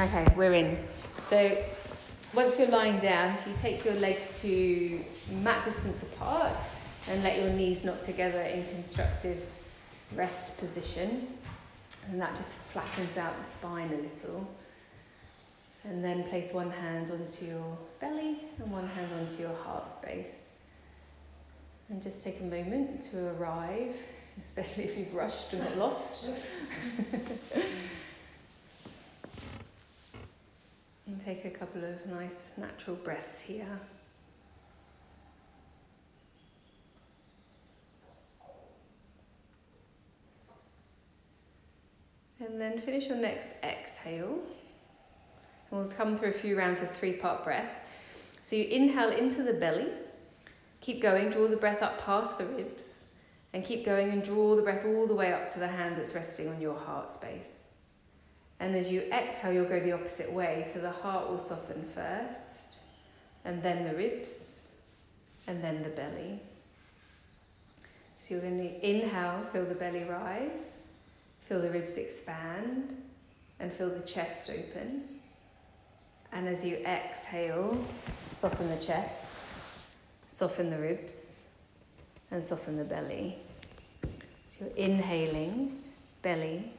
[0.00, 0.78] Okay, we're in.
[1.28, 1.62] So
[2.32, 4.98] once you're lying down, if you take your legs to
[5.42, 6.56] mat distance apart
[7.10, 9.42] and let your knees knock together in constructive
[10.14, 11.28] rest position,
[12.08, 14.48] and that just flattens out the spine a little.
[15.84, 20.40] And then place one hand onto your belly and one hand onto your heart space.
[21.90, 24.02] And just take a moment to arrive,
[24.42, 26.30] especially if you've rushed and got lost.
[31.18, 33.80] take a couple of nice natural breaths here.
[42.38, 44.38] And then finish your next exhale.
[45.70, 47.86] And we'll come through a few rounds of three part breath.
[48.40, 49.88] So you inhale into the belly,
[50.80, 53.06] keep going, draw the breath up past the ribs,
[53.52, 56.14] and keep going and draw the breath all the way up to the hand that's
[56.14, 57.69] resting on your heart space.
[58.60, 60.62] And as you exhale, you'll go the opposite way.
[60.70, 62.76] So the heart will soften first,
[63.44, 64.68] and then the ribs,
[65.46, 66.40] and then the belly.
[68.18, 70.80] So you're going to inhale, feel the belly rise,
[71.40, 72.94] feel the ribs expand,
[73.58, 75.04] and feel the chest open.
[76.30, 77.82] And as you exhale,
[78.28, 79.38] soften the chest,
[80.28, 81.40] soften the ribs,
[82.30, 83.38] and soften the belly.
[84.48, 85.82] So you're inhaling,
[86.20, 86.72] belly,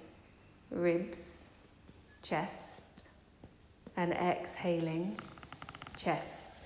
[0.70, 1.41] ribs,
[2.22, 2.84] chest,
[3.98, 5.18] and exhaling,
[5.96, 6.66] chest,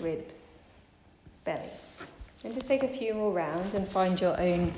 [0.00, 0.62] ribs,
[1.44, 1.62] belly.
[2.44, 4.72] And just take a few more rounds and find your own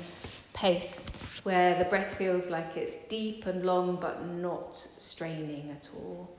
[0.53, 1.07] pace
[1.43, 6.38] where the breath feels like it's deep and long but not straining at all.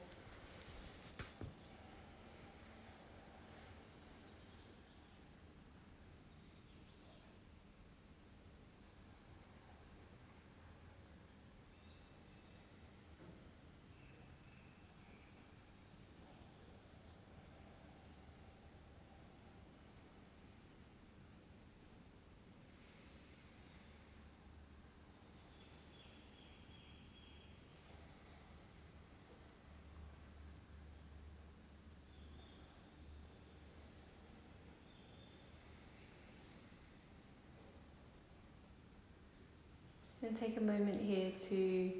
[40.31, 41.93] And take a moment here to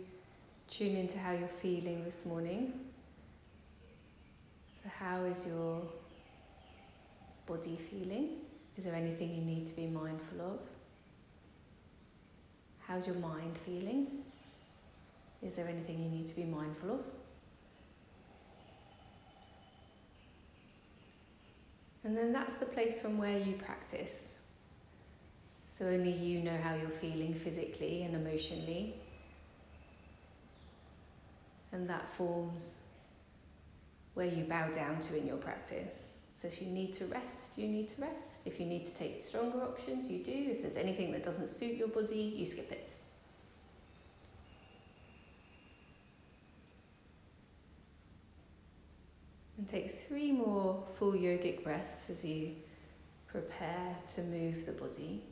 [0.71, 2.75] tune into how you're feeling this morning.
[4.73, 5.83] So, how is your
[7.45, 8.37] body feeling?
[8.77, 10.61] Is there anything you need to be mindful of?
[12.87, 14.07] How's your mind feeling?
[15.43, 17.01] Is there anything you need to be mindful of?
[22.05, 24.35] And then that's the place from where you practice.
[25.81, 28.97] So only you know how you're feeling physically and emotionally.
[31.73, 32.77] And that forms
[34.13, 36.13] where you bow down to in your practice.
[36.33, 38.43] So if you need to rest, you need to rest.
[38.45, 40.51] If you need to take stronger options, you do.
[40.51, 42.87] If there's anything that doesn't suit your body, you skip it.
[49.57, 52.55] And take three more full yogic breaths as you
[53.29, 55.23] prepare to move the body.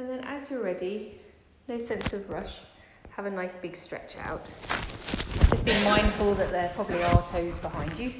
[0.00, 1.20] And then as you're ready,
[1.68, 2.62] no sense of rush,
[3.10, 4.50] have a nice big stretch out.
[5.50, 8.14] Just be mindful that there probably are toes behind you.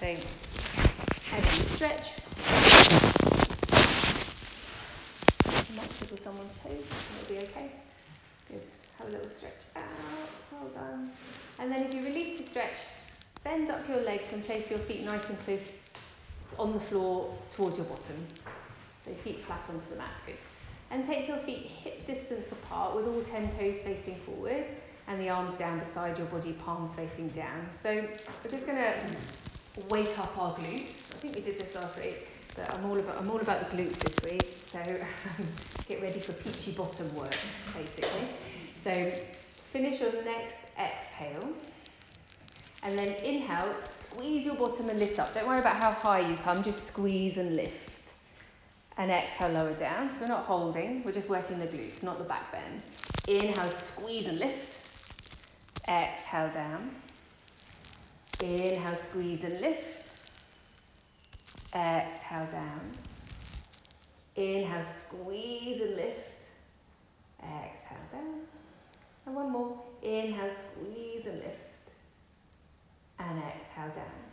[0.00, 2.08] So as you stretch,
[5.68, 6.84] you might someone's toes,
[7.22, 7.70] it'll be okay.
[8.50, 8.62] Good.
[8.98, 9.84] Have a little stretch out,
[10.50, 11.12] well done.
[11.60, 12.74] And then as you release the stretch,
[13.44, 15.68] bend up your legs and place your feet nice and close
[16.58, 18.16] on the floor towards your bottom.
[19.04, 20.34] So feet flat onto the mat, good.
[20.90, 24.66] And take your feet hip distance apart with all 10 toes facing forward
[25.08, 27.66] and the arms down beside your body, palms facing down.
[27.70, 27.92] So
[28.44, 28.94] we're just going to
[29.88, 31.12] wake up our glutes.
[31.12, 33.76] I think we did this last week, but I'm all about, I'm all about the
[33.76, 34.58] glutes this week.
[34.66, 34.78] So
[35.88, 37.36] get ready for peachy bottom work,
[37.74, 38.28] basically.
[38.82, 39.12] So
[39.72, 41.52] finish your next exhale.
[42.82, 45.34] And then inhale, squeeze your bottom and lift up.
[45.34, 47.85] Don't worry about how high you come, just squeeze and lift
[48.98, 50.12] and exhale, lower down.
[50.12, 52.82] So we're not holding, we're just working the glutes, not the back bend.
[53.28, 54.76] Inhale, squeeze and lift.
[55.86, 56.90] Exhale down.
[58.40, 60.30] Inhale, squeeze and lift.
[61.74, 62.92] Exhale down.
[64.34, 66.44] Inhale, squeeze and lift.
[67.40, 68.40] Exhale down.
[69.26, 69.80] And one more.
[70.02, 71.90] Inhale, squeeze and lift.
[73.18, 74.25] And exhale down.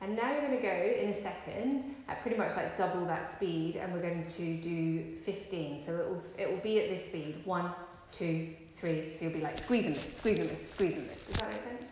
[0.00, 3.34] And now you're going to go in a second at pretty much like double that
[3.34, 5.80] speed and we're going to do 15.
[5.80, 7.42] So it will, it will be at this speed.
[7.44, 7.72] One,
[8.12, 9.14] two, three.
[9.16, 11.30] So you'll be like squeezing and squeezing squeeze and lift.
[11.30, 11.84] Does that make sense?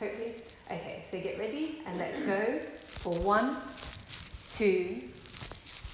[0.00, 0.34] Hopefully.
[0.70, 3.58] Okay, so get ready and let's go for one,
[4.50, 5.08] two,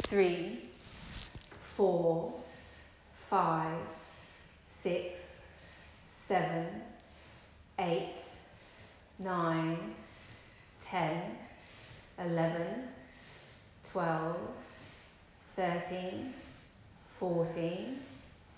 [0.04, 0.60] three,
[1.60, 2.34] four,
[3.28, 3.76] five,
[4.70, 5.40] six,
[6.08, 6.66] seven,
[7.78, 8.20] eight,
[9.18, 9.78] nine,
[10.84, 11.20] ten,
[12.18, 12.88] eleven,
[13.90, 14.36] twelve,
[15.56, 16.34] thirteen,
[17.18, 18.00] fourteen,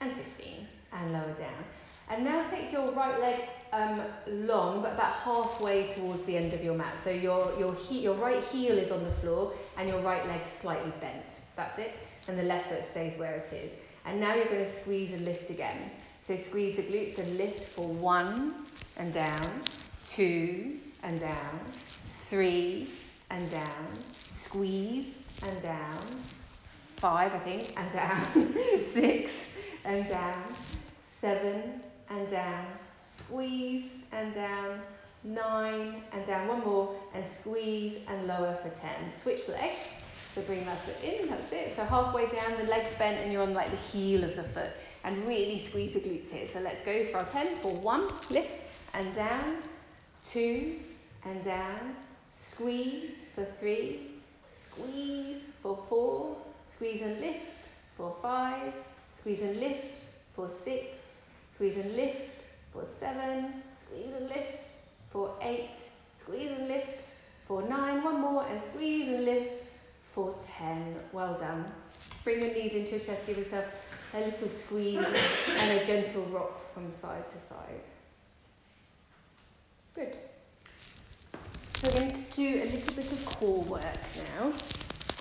[0.00, 1.64] and 15, and lower down.
[2.08, 3.40] And now take your right leg
[3.72, 6.94] um, long, but about halfway towards the end of your mat.
[7.04, 10.40] So your, your, he- your right heel is on the floor and your right leg
[10.44, 11.24] slightly bent.
[11.54, 11.94] That's it.
[12.26, 13.70] And the left foot stays where it is.
[14.06, 15.90] And now you're going to squeeze and lift again.
[16.20, 18.54] So squeeze the glutes and lift for one
[18.96, 19.48] and down,
[20.04, 21.60] two and down,
[22.22, 22.88] three
[23.30, 23.88] and down,
[24.30, 25.10] squeeze
[25.42, 26.00] and down,
[26.96, 28.54] five, I think, and down,
[28.92, 29.52] six
[29.84, 30.44] and down,
[31.20, 32.66] seven and down,
[33.08, 34.80] squeeze and down,
[35.24, 39.12] nine and down, one more, and squeeze and lower for 10.
[39.12, 39.94] Switch legs,
[40.34, 41.74] so bring that foot in, that's it.
[41.74, 44.70] So halfway down, the leg's bent and you're on like the heel of the foot.
[45.02, 46.46] And really squeeze the glutes here.
[46.52, 48.50] So let's go for our 10 for one, lift
[48.92, 49.56] and down,
[50.22, 50.76] two
[51.24, 51.96] and down,
[52.30, 54.06] squeeze for three,
[54.50, 56.36] squeeze for four,
[56.68, 58.72] squeeze and lift for five,
[59.18, 60.04] squeeze and lift
[60.34, 60.86] for six,
[61.52, 62.42] squeeze and lift
[62.72, 64.58] for seven, squeeze and lift
[65.10, 65.76] for eight,
[66.16, 67.02] squeeze and lift
[67.46, 69.64] for nine, one more, and squeeze and lift
[70.14, 70.96] for 10.
[71.12, 71.64] Well done.
[72.24, 73.64] Bring your knees into your chest, give yourself
[74.14, 75.04] a little squeeze
[75.58, 77.82] and a gentle rock from side to side.
[79.94, 80.16] Good.
[81.82, 83.82] We're going to do a little bit of core work
[84.38, 84.52] now.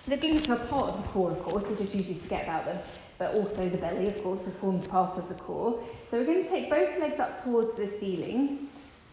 [0.07, 2.79] The glutes are part of the core, of course, we just usually forget about them,
[3.17, 5.81] but also the belly, of course, forms part of the core.
[6.11, 8.67] So we're going to take both legs up towards the ceiling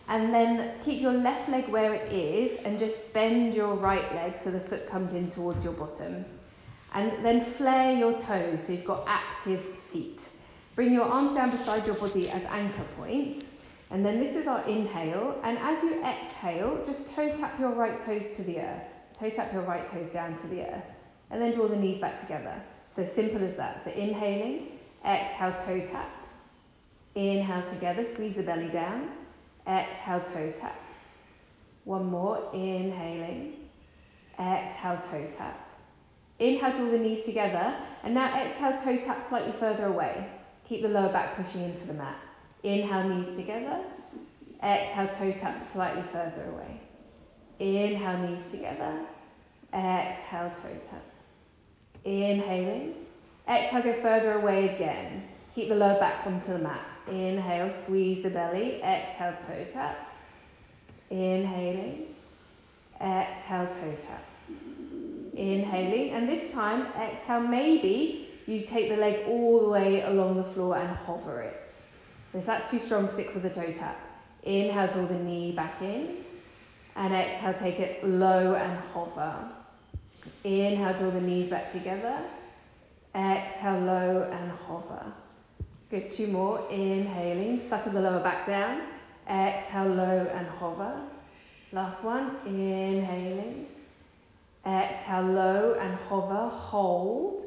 [0.08, 4.34] and then keep your left leg where it is and just bend your right leg
[4.42, 6.24] so the foot comes in towards your bottom.
[6.94, 10.20] And then flare your toes so you've got active feet.
[10.74, 13.44] Bring your arms down beside your body as anchor points.
[13.90, 15.40] And then this is our inhale.
[15.42, 18.82] And as you exhale, just toe tap your right toes to the earth.
[19.18, 20.84] Toe tap your right toes down to the earth.
[21.30, 22.60] And then draw the knees back together.
[22.90, 23.84] So simple as that.
[23.84, 26.10] So inhaling, exhale, toe tap.
[27.14, 29.10] Inhale together, squeeze the belly down.
[29.66, 30.80] Exhale, toe tap.
[31.84, 33.54] One more, inhaling.
[34.38, 35.68] Exhale, toe tap.
[36.38, 37.76] Inhale, draw the knees together.
[38.02, 40.28] And now exhale, toe tap slightly further away.
[40.68, 42.18] Keep the lower back pushing into the mat.
[42.62, 43.84] Inhale, knees together.
[44.62, 46.80] Exhale, toe tap slightly further away.
[47.58, 49.00] Inhale, knees together.
[49.72, 51.04] Exhale, toe tap.
[52.04, 52.94] Inhaling.
[53.48, 55.28] Exhale, go further away again.
[55.54, 56.86] Keep the lower back onto the mat.
[57.08, 58.82] Inhale, squeeze the belly.
[58.82, 60.14] Exhale, toe tap.
[61.10, 62.06] Inhaling.
[63.00, 64.24] Exhale, toe tap.
[65.34, 66.10] Inhaling.
[66.10, 70.76] And this time, exhale, maybe you take the leg all the way along the floor
[70.76, 71.65] and hover it.
[72.36, 73.98] If that's too strong, stick with the toe tap.
[74.42, 76.18] Inhale, draw the knee back in.
[76.94, 79.34] And exhale, take it low and hover.
[80.44, 82.18] Inhale, draw the knees back together.
[83.14, 85.12] Exhale, low and hover.
[85.90, 86.68] Good, two more.
[86.70, 88.82] Inhaling, suck the lower back down.
[89.28, 91.00] Exhale, low and hover.
[91.72, 92.36] Last one.
[92.44, 93.66] Inhaling.
[94.66, 96.48] Exhale, low and hover.
[96.48, 97.44] Hold.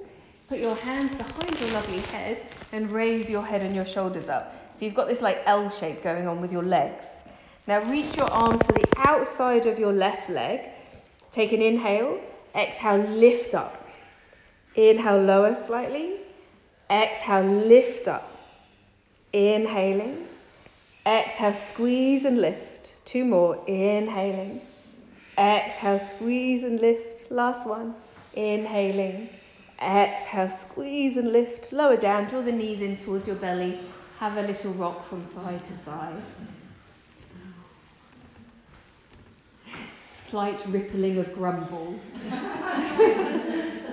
[0.48, 2.42] Put your hands behind your lovely head
[2.72, 4.69] and raise your head and your shoulders up.
[4.80, 7.24] So you've got this like L shape going on with your legs.
[7.68, 10.70] Now reach your arms for the outside of your left leg.
[11.34, 12.22] Take an inhale.
[12.56, 13.86] Exhale, lift up.
[14.76, 16.22] Inhale, lower slightly.
[16.90, 18.32] Exhale, lift up.
[19.34, 20.28] Inhaling.
[21.06, 22.94] Exhale, squeeze and lift.
[23.04, 23.62] Two more.
[23.68, 24.62] Inhaling.
[25.38, 27.30] Exhale, squeeze and lift.
[27.30, 27.96] Last one.
[28.32, 29.28] Inhaling.
[29.82, 31.74] Exhale, squeeze and lift.
[31.74, 32.30] Lower down.
[32.30, 33.78] Draw the knees in towards your belly.
[34.20, 36.24] Have a little rock from side to side.
[40.28, 42.04] Slight rippling of grumbles.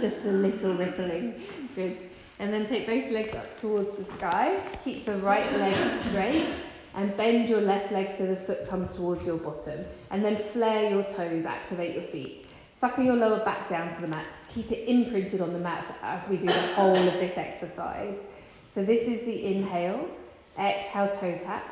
[0.01, 1.41] Just a little rippling.
[1.77, 1.99] Good.
[2.41, 4.61] And then take both legs up towards the sky.
[4.83, 6.49] Keep the right leg straight
[6.97, 9.85] and bend your left leg so the foot comes towards your bottom.
[10.11, 12.49] And then flare your toes, activate your feet.
[12.75, 14.27] Suckle your lower back down to the mat.
[14.53, 18.19] Keep it imprinted on the mat as we do the whole of this exercise.
[18.77, 20.07] So this is the inhale.
[20.59, 21.65] Exhale, toe tap.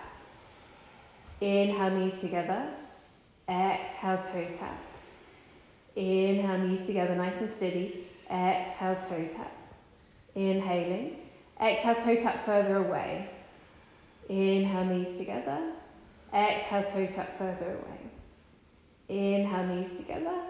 [1.39, 2.71] Inhale, knees together.
[3.47, 4.79] Exhale, toe tap.
[5.97, 8.07] Inhale, knees together, nice and steady.
[8.31, 9.53] Exhale, toe tap.
[10.35, 11.19] Inhaling.
[11.61, 13.29] Exhale, toe tap further away.
[14.31, 15.73] Inhale, knees together.
[16.33, 18.01] Exhale, toe tap further away.
[19.11, 20.41] Inhale, knees together.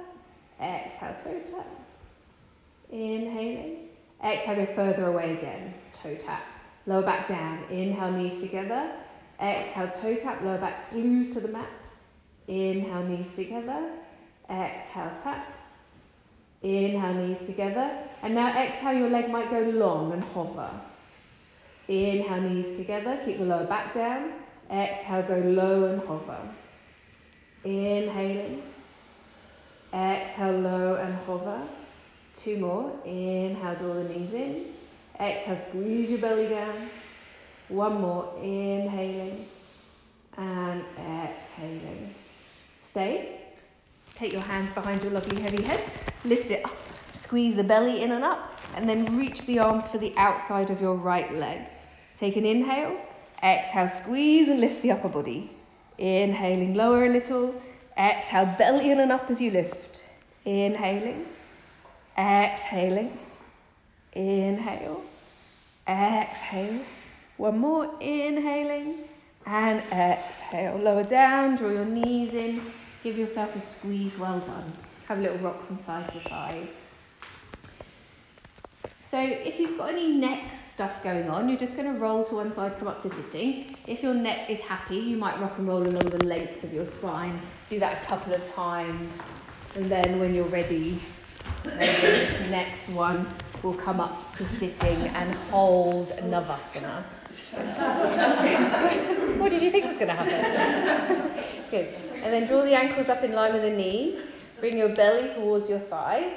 [0.61, 1.67] Exhale, toe tap.
[2.93, 3.89] Inhaling.
[4.23, 5.75] Exhale, go further away again.
[6.05, 6.43] Toe tap.
[6.87, 7.65] Lower back down.
[7.71, 8.93] Inhale, knees together.
[9.41, 10.43] Exhale, toe tap.
[10.43, 11.87] Lower back screws to the mat.
[12.47, 13.91] Inhale, knees together.
[14.51, 15.51] Exhale, tap.
[16.63, 17.91] Inhale, knees together.
[18.23, 20.69] And now exhale, your leg might go long and hover.
[21.89, 23.19] Inhale, knees together.
[23.25, 24.33] Keep the lower back down.
[24.71, 26.51] Exhale, go low and hover.
[27.65, 28.63] Inhaling.
[29.91, 31.63] Exhale, low and hover.
[32.37, 32.93] Two more.
[33.07, 34.75] Inhale, draw the knees in.
[35.21, 36.89] Exhale, squeeze your belly down.
[37.69, 38.35] One more.
[38.43, 39.47] Inhaling.
[40.37, 42.15] And exhaling.
[42.85, 43.41] Stay.
[44.17, 45.81] Take your hands behind your lovely heavy head.
[46.25, 46.77] Lift it up.
[47.15, 48.61] Squeeze the belly in and up.
[48.77, 51.63] And then reach the arms for the outside of your right leg.
[52.17, 52.97] Take an inhale.
[53.43, 55.51] Exhale, squeeze and lift the upper body.
[55.99, 57.61] Inhaling, lower a little.
[57.97, 60.03] Exhale, belly in and up as you lift.
[60.45, 61.27] Inhaling.
[62.19, 63.19] Exhaling.
[64.15, 65.03] Inhale.
[65.87, 66.81] Exhale.
[67.37, 67.91] One more.
[68.01, 68.99] Inhaling.
[69.47, 70.77] And exhale.
[70.79, 71.57] Lower down.
[71.57, 72.63] Draw your knees in.
[73.03, 74.17] Give yourself a squeeze.
[74.19, 74.73] Well done.
[75.09, 76.69] Have a little rock from side to side.
[78.99, 80.43] So if you've got any neck
[80.73, 83.77] stuff going on, you're just going to roll to one side, come up to sitting.
[83.87, 86.85] If your neck is happy, you might rock and roll along the length of your
[86.85, 87.41] spine.
[87.69, 89.13] Do that a couple of times.
[89.77, 91.01] And then when you're ready,
[91.65, 93.29] next one
[93.65, 97.03] will come up to sitting and hold Navasana.
[99.41, 101.31] what did you think was going to happen?
[101.71, 101.89] Good.
[102.17, 104.21] And then draw the ankles up in line with the knees.
[104.61, 106.37] Bring your belly towards your thighs.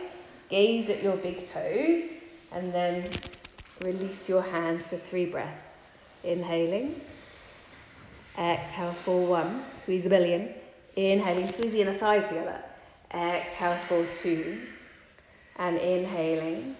[0.50, 2.12] Gaze at your big toes.
[2.54, 3.10] And then
[3.82, 5.84] release your hands for three breaths.
[6.24, 7.02] Inhaling.
[8.40, 9.66] Exhale for one.
[9.76, 10.54] Squeeze the belly in.
[10.96, 12.62] Inhaling, squeeze the inner thighs together.
[13.14, 14.62] Exhale for two.
[15.58, 16.76] And inhaling.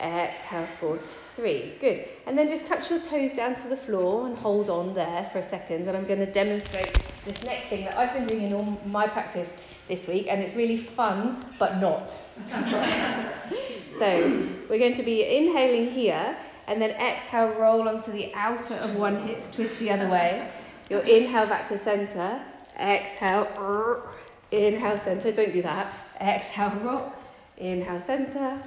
[0.00, 1.72] Exhale for three.
[1.80, 2.04] Good.
[2.26, 5.38] And then just touch your toes down to the floor and hold on there for
[5.38, 5.86] a second.
[5.86, 9.06] And I'm going to demonstrate this next thing that I've been doing in all my
[9.06, 9.50] practice
[9.88, 12.10] this week, and it's really fun, but not.
[13.98, 16.36] so we're going to be inhaling here,
[16.66, 20.50] and then exhale, roll onto the outer of one hip, twist the other way.
[20.90, 22.42] You'll inhale back to center.
[22.78, 24.02] Exhale,
[24.50, 25.32] inhale center.
[25.32, 25.92] Don't do that.
[26.20, 27.16] Exhale, rock.
[27.56, 28.60] Inhale center.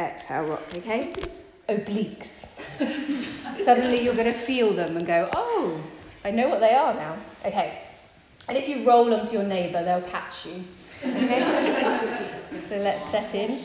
[0.00, 0.62] Exhale, rock.
[0.74, 1.12] Okay.
[1.68, 2.44] Obliques.
[3.64, 5.80] Suddenly you're going to feel them and go, oh,
[6.24, 7.16] I know what they are now.
[7.44, 7.82] Okay.
[8.48, 10.64] And if you roll onto your neighbour, they'll catch you.
[11.04, 11.40] Okay?
[12.68, 13.60] so let's set in.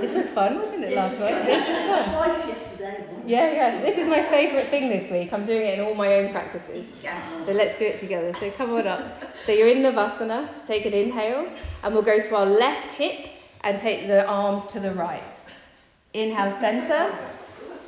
[0.00, 1.44] This was fun, wasn't it, last week?
[1.46, 2.14] This was fun.
[2.14, 3.04] Twice yesterday.
[3.24, 3.80] Yeah, yeah.
[3.80, 5.32] This is my favourite thing this week.
[5.32, 7.00] I'm doing it in all my own practices.
[7.46, 8.34] So let's do it together.
[8.34, 9.22] So come on up.
[9.46, 10.48] So you're in Navasana.
[10.52, 11.48] So take an inhale.
[11.84, 13.31] And we'll go to our left hip
[13.64, 15.38] and take the arms to the right.
[16.14, 17.14] Inhale, centre.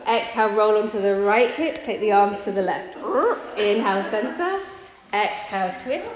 [0.06, 1.82] Exhale, roll onto the right hip.
[1.82, 2.96] Take the arms to the left.
[3.58, 4.60] Inhale, centre.
[5.12, 6.06] Exhale, twist.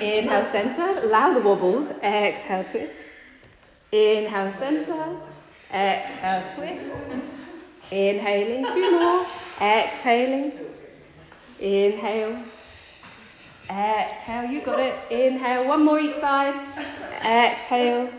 [0.00, 1.00] Inhale, center.
[1.00, 1.90] Allow the wobbles.
[2.02, 2.96] Exhale, twist.
[3.92, 5.16] Inhale, center.
[5.72, 7.36] Exhale, twist.
[7.90, 9.26] Inhaling, two more.
[9.60, 10.52] Exhaling.
[11.60, 12.42] Inhale.
[13.70, 14.98] Exhale, you got it.
[15.10, 16.54] Inhale, one more each side.
[17.24, 18.10] Exhale.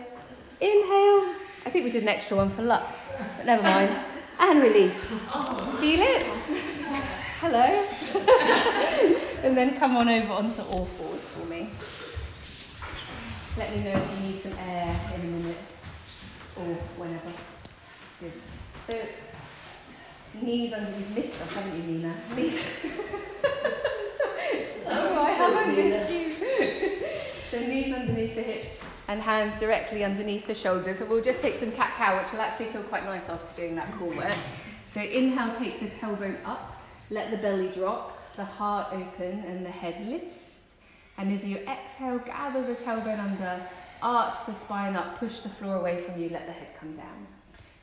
[0.60, 1.34] Inhale.
[1.64, 2.86] I think we did an extra one for luck,
[3.36, 3.90] but never mind.
[4.38, 5.04] And release.
[5.80, 6.26] Feel it?
[7.40, 7.64] Hello.
[9.42, 11.70] and then come on over onto all fours for me.
[13.56, 15.56] Let me know if you need some air in a minute
[16.56, 17.32] or whenever.
[18.20, 18.32] Good.
[18.86, 18.98] So,
[20.42, 22.14] knees under, you've missed us, haven't you, Nina?
[22.36, 22.62] Knees.
[24.86, 26.34] oh, I haven't missed you.
[27.50, 31.00] so, knees underneath the hips and hands directly underneath the shoulders.
[31.00, 33.74] So, we'll just take some cat cow, which will actually feel quite nice after doing
[33.74, 34.36] that core work.
[34.94, 39.70] So, inhale, take the tailbone up, let the belly drop the heart open and the
[39.70, 40.26] head lift.
[41.18, 43.60] And as you exhale, gather the tailbone under,
[44.00, 47.26] arch the spine up, push the floor away from you, let the head come down.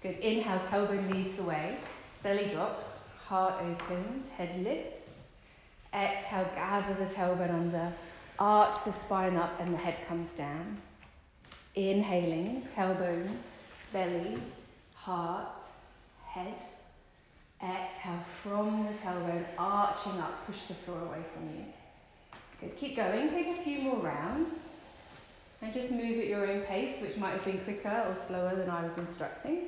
[0.02, 0.20] Good.
[0.20, 1.78] Inhale, tailbone leads the way,
[2.24, 5.12] belly drops, heart opens, head lifts.
[5.94, 7.94] Exhale, gather the tailbone under,
[8.40, 10.78] arch the spine up, and the head comes down.
[11.78, 13.30] Inhaling, tailbone,
[13.94, 14.40] belly,
[14.96, 15.62] heart,
[16.26, 16.56] head.
[17.62, 21.66] Exhale from the tailbone, arching up, push the floor away from you.
[22.60, 24.78] Good, keep going, take a few more rounds.
[25.62, 28.72] And just move at your own pace, which might have been quicker or slower than
[28.72, 29.68] I was instructing.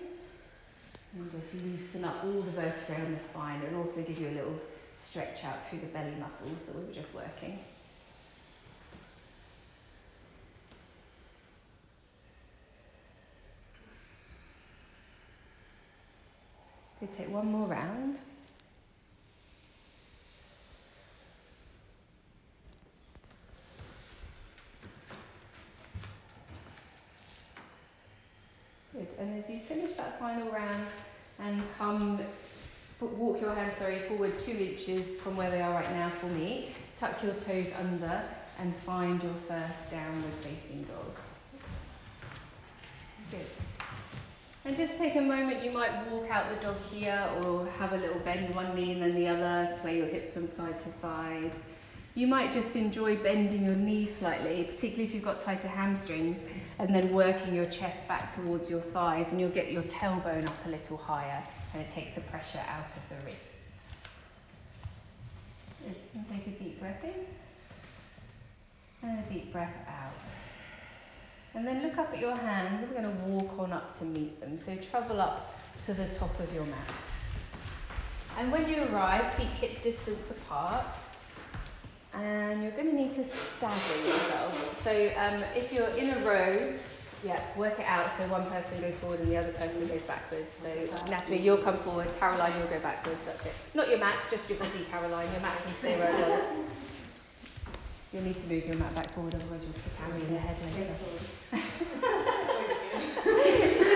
[1.15, 4.35] And just loosen up all the vertebrae on the spine and also give you a
[4.35, 4.59] little
[4.95, 7.59] stretch out through the belly muscles that we were just working.
[16.99, 18.17] Good, take one more round.
[28.91, 30.87] Good, and as you finish that final round
[31.39, 32.19] and come,
[32.99, 36.75] walk your hands, sorry, forward two inches from where they are right now for me,
[36.97, 38.21] tuck your toes under
[38.59, 41.15] and find your first downward facing dog.
[43.31, 43.78] Good.
[44.69, 47.97] And just take a moment, you might walk out the dog here or have a
[47.97, 51.55] little bend one knee and then the other, sway your hips from side to side.
[52.13, 56.43] You might just enjoy bending your knees slightly, particularly if you've got tighter hamstrings,
[56.77, 60.65] and then working your chest back towards your thighs, and you'll get your tailbone up
[60.67, 63.95] a little higher, and it takes the pressure out of the wrists.
[66.13, 67.25] And take a deep breath in,
[69.09, 70.31] and a deep breath out.
[71.55, 74.05] And then look up at your hands, and we're going to walk on up to
[74.05, 74.57] meet them.
[74.57, 76.95] So travel up to the top of your mat.
[78.37, 80.85] And when you arrive, feet hip distance apart
[82.13, 84.81] and you're going to need to stagger yourself.
[84.83, 86.73] So um, if you're in a row,
[87.23, 90.51] yeah, work it out so one person goes forward and the other person goes backwards.
[90.53, 90.69] So
[91.09, 93.53] Natalie, you'll come forward, Caroline, you'll go backwards, that's it.
[93.73, 95.31] Not your mats, just your body, Caroline.
[95.31, 96.43] Your mat can stay where it was.
[98.11, 100.57] You'll need to move your mat back forward, otherwise you'll kick Harry in the head
[100.75, 100.95] later.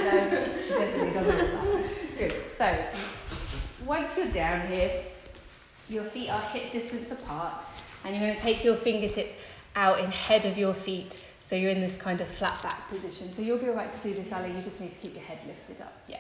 [0.06, 2.18] no, she definitely doesn't want that.
[2.18, 2.34] Good.
[2.58, 2.86] So,
[3.86, 5.04] once you're down here,
[5.90, 7.64] your feet are hip distance apart
[8.04, 9.34] and you're going to take your fingertips
[9.76, 11.18] out in head of your feet.
[11.42, 13.32] So you're in this kind of flat back position.
[13.32, 14.52] So you'll be all right to do this, Ali.
[14.52, 15.94] You just need to keep your head lifted up.
[16.08, 16.20] Yeah,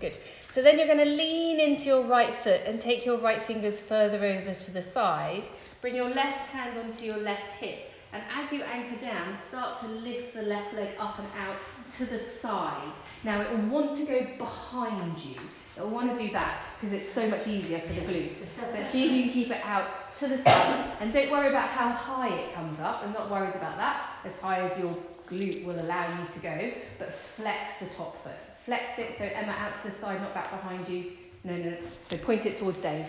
[0.00, 0.18] good.
[0.50, 3.80] So then you're going to lean into your right foot and take your right fingers
[3.80, 5.48] further over to the side.
[5.80, 7.92] Bring your left hand onto your left hip.
[8.12, 11.56] And as you anchor down, start to lift the left leg up and out
[11.98, 12.92] to the side.
[13.22, 15.36] Now it will want to go behind you.
[15.76, 18.44] It will want to do that because it's so much easier for the glute.
[18.58, 20.92] But see if you can keep it out to the side.
[21.00, 23.02] And don't worry about how high it comes up.
[23.04, 24.10] I'm not worried about that.
[24.24, 24.96] As high as your
[25.28, 26.72] glute will allow you to go.
[26.98, 28.32] But flex the top foot.
[28.64, 31.12] Flex it so Emma out to the side, not back behind you.
[31.44, 31.76] No, no, no.
[32.02, 33.06] So point it towards Dave.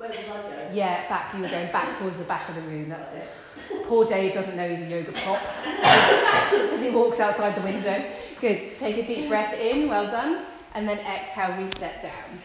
[0.00, 0.74] Where was I going?
[0.74, 1.34] Yeah, back.
[1.34, 2.88] You were going back towards the back of the room.
[2.88, 3.84] That's it.
[3.84, 8.02] Poor Dave doesn't know he's a yoga prop as he walks outside the window.
[8.40, 8.78] Good.
[8.78, 9.90] Take a deep breath in.
[9.90, 10.46] Well done.
[10.74, 12.40] And then exhale, reset down.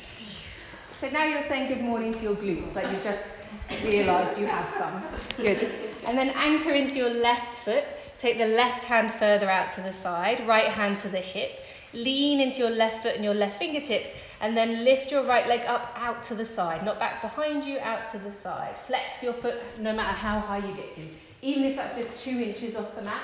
[0.99, 3.37] So now you're saying good morning to your glutes, like you've just
[3.85, 5.01] realised you have some.
[5.37, 5.71] Good.
[6.05, 7.85] And then anchor into your left foot.
[8.17, 11.51] Take the left hand further out to the side, right hand to the hip.
[11.93, 14.09] Lean into your left foot and your left fingertips,
[14.41, 17.79] and then lift your right leg up out to the side, not back behind you,
[17.79, 18.75] out to the side.
[18.87, 21.01] Flex your foot no matter how high you get to,
[21.41, 23.21] even if that's just two inches off the mat.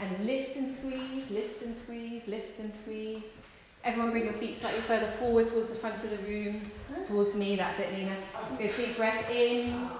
[0.00, 3.24] And lift and squeeze, lift and squeeze, lift and squeeze.
[3.84, 6.62] Everyone bring your feet slightly further forward towards the front of the room,
[7.06, 8.16] towards me, that's it Nina.
[8.56, 9.90] Good deep breath in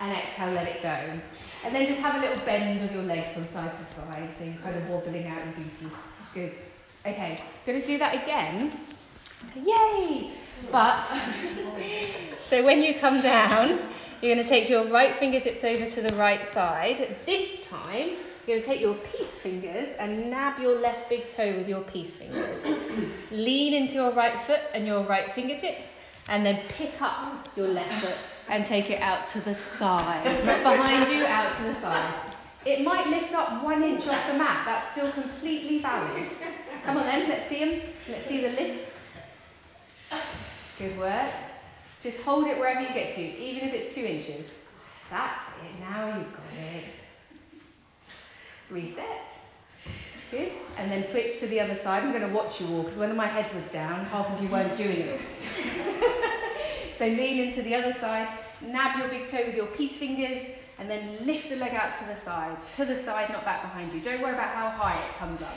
[0.00, 1.20] and exhale, let it go.
[1.62, 4.44] And then just have a little bend of your legs from side to side, so
[4.44, 5.94] you're kind of wobbling out in beauty.
[6.32, 6.54] Good.
[7.06, 8.72] Okay, gonna do that again.
[9.56, 10.30] Yay!
[10.70, 11.02] But,
[12.42, 13.78] so when you come down,
[14.20, 17.16] you're gonna take your right fingertips over to the right side.
[17.26, 21.58] This time, you're going to take your peace fingers and nab your left big toe
[21.58, 22.78] with your peace fingers.
[23.30, 25.92] Lean into your right foot and your right fingertips,
[26.28, 28.16] and then pick up your left foot
[28.48, 30.24] and take it out to the side.
[30.64, 32.14] Behind you, out to the side.
[32.64, 34.64] It might lift up one inch off the mat.
[34.66, 36.26] That's still completely valid.
[36.84, 37.80] Come on then, let's see them.
[38.08, 38.99] Let's see the lifts.
[40.78, 41.32] Good work.
[42.02, 44.54] Just hold it wherever you get to, even if it's two inches.
[45.10, 45.80] That's it.
[45.80, 46.84] Now you've got it
[48.70, 49.26] reset.
[50.30, 50.52] Good.
[50.78, 52.04] And then switch to the other side.
[52.04, 54.48] I'm going to watch you all because when my head was down, half of you
[54.48, 55.20] weren't doing it.
[56.98, 58.28] so lean into the other side,
[58.62, 60.46] nab your big toe with your peace fingers,
[60.78, 62.56] and then lift the leg out to the side.
[62.76, 64.00] To the side, not back behind you.
[64.00, 65.56] Don't worry about how high it comes up.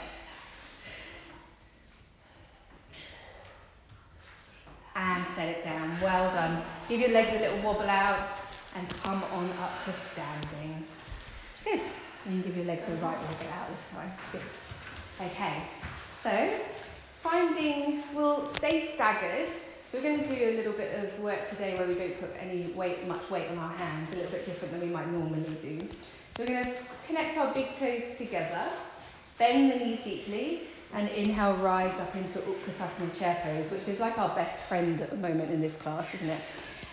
[4.96, 6.00] And set it down.
[6.00, 6.62] Well done.
[6.88, 8.28] Give your legs a little wobble out
[8.76, 10.84] and come on up to standing.
[11.64, 11.80] Good.
[12.26, 14.12] And give your legs a right wobble out this time.
[14.30, 14.42] Good.
[15.20, 15.62] Okay,
[16.22, 16.58] so
[17.22, 19.52] finding, we'll stay staggered.
[19.90, 22.30] So we're going to do a little bit of work today where we don't put
[22.40, 25.44] any weight, much weight on our hands, a little bit different than we might normally
[25.60, 25.86] do.
[26.36, 26.74] So we're going to
[27.06, 28.68] connect our big toes together,
[29.38, 30.62] bend the knees deeply,
[30.94, 35.10] and inhale, rise up into Utkatasana chair pose, which is like our best friend at
[35.10, 36.40] the moment in this class, isn't it?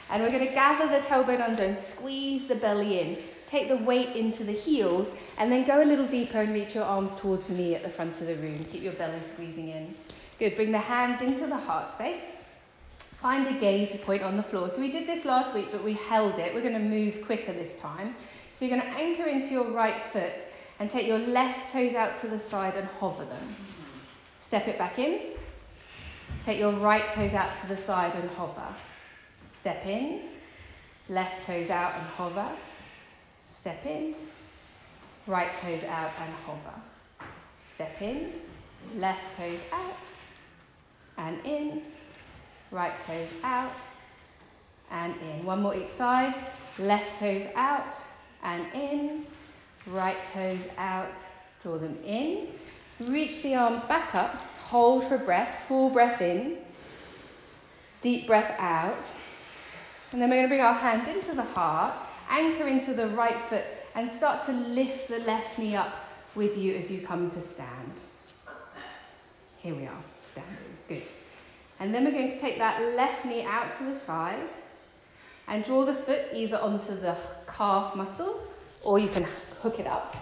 [0.09, 3.17] And we're going to gather the tailbone under and squeeze the belly in.
[3.47, 6.83] Take the weight into the heels and then go a little deeper and reach your
[6.83, 8.65] arms towards knee at the front of the room.
[8.71, 9.93] Keep your belly squeezing in.
[10.39, 10.55] Good.
[10.55, 12.23] Bring the hands into the heart space.
[12.97, 14.67] Find a gaze point on the floor.
[14.69, 16.55] So we did this last week, but we held it.
[16.55, 18.15] We're going to move quicker this time.
[18.55, 20.45] So you're going to anchor into your right foot
[20.79, 23.55] and take your left toes out to the side and hover them.
[24.51, 25.17] Step it back in.
[26.43, 28.67] Take your right toes out to the side and hover.
[29.57, 30.23] Step in.
[31.07, 32.49] Left toes out and hover.
[33.55, 34.13] Step in.
[35.25, 36.81] Right toes out and hover.
[37.73, 38.33] Step in.
[38.97, 39.95] Left toes out
[41.17, 41.83] and in.
[42.71, 43.71] Right toes out
[44.91, 45.45] and in.
[45.45, 46.35] One more each side.
[46.77, 47.95] Left toes out
[48.43, 49.27] and in.
[49.87, 51.15] Right toes out.
[51.63, 52.49] Draw them in.
[53.07, 54.35] Reach the arms back up.
[54.65, 55.63] Hold for breath.
[55.67, 56.57] Full breath in.
[58.01, 58.97] Deep breath out.
[60.11, 61.95] And then we're going to bring our hands into the heart,
[62.29, 63.63] anchor into the right foot,
[63.95, 65.93] and start to lift the left knee up
[66.35, 67.93] with you as you come to stand.
[69.59, 70.57] Here we are, standing.
[70.87, 71.03] Good.
[71.79, 74.49] And then we're going to take that left knee out to the side
[75.47, 77.15] and draw the foot either onto the
[77.47, 78.41] calf muscle
[78.83, 79.25] or you can
[79.61, 80.15] hook it up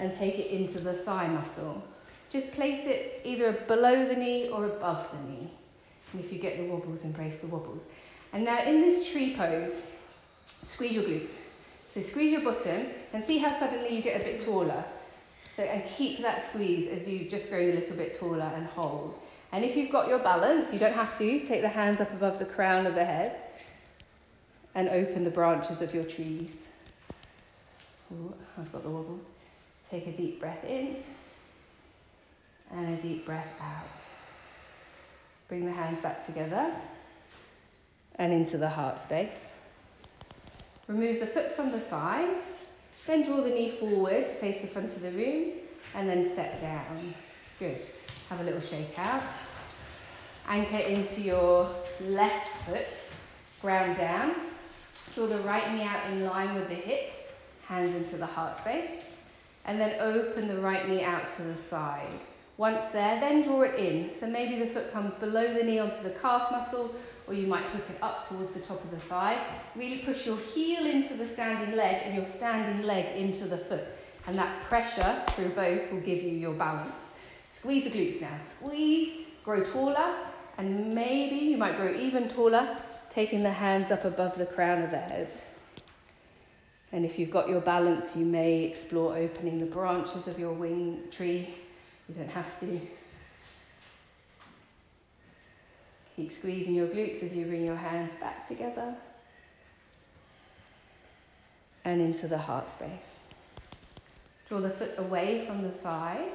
[0.00, 1.82] and take it into the thigh muscle.
[2.30, 5.50] Just place it either below the knee or above the knee.
[6.12, 7.84] And if you get the wobbles, embrace the wobbles.
[8.32, 9.80] And now in this tree pose,
[10.62, 11.30] squeeze your glutes.
[11.92, 14.84] So squeeze your bottom and see how suddenly you get a bit taller.
[15.56, 19.18] So and keep that squeeze as you just grow a little bit taller and hold.
[19.52, 22.38] And if you've got your balance, you don't have to, take the hands up above
[22.38, 23.36] the crown of the head
[24.74, 26.56] and open the branches of your trees.
[28.10, 29.20] Ooh, I've got the wobbles.
[29.92, 30.96] Take a deep breath in
[32.70, 33.84] and a deep breath out.
[35.48, 36.72] Bring the hands back together
[38.16, 39.50] and into the heart space.
[40.88, 42.26] Remove the foot from the thigh,
[43.06, 45.50] then draw the knee forward to face the front of the room,
[45.94, 47.12] and then set down.
[47.58, 47.86] Good.
[48.30, 49.22] Have a little shake out.
[50.48, 51.68] Anchor into your
[52.00, 52.86] left foot,
[53.60, 54.36] ground down.
[55.14, 57.34] Draw the right knee out in line with the hip,
[57.66, 59.11] hands into the heart space,
[59.64, 62.20] and then open the right knee out to the side.
[62.56, 64.10] Once there, then draw it in.
[64.18, 66.94] So maybe the foot comes below the knee onto the calf muscle
[67.26, 69.42] or you might hook it up towards the top of the thigh.
[69.74, 73.84] Really push your heel into the standing leg and your standing leg into the foot.
[74.26, 77.00] And that pressure through both will give you your balance.
[77.46, 78.38] Squeeze the glutes now.
[78.44, 80.14] Squeeze, grow taller,
[80.58, 82.76] and maybe you might grow even taller,
[83.10, 85.34] taking the hands up above the crown of the head.
[86.92, 91.04] And if you've got your balance, you may explore opening the branches of your wing
[91.10, 91.54] tree.
[92.08, 92.80] You don't have to.
[96.16, 98.94] Keep squeezing your glutes as you bring your hands back together
[101.86, 102.90] and into the heart space.
[104.48, 106.26] Draw the foot away from the thigh.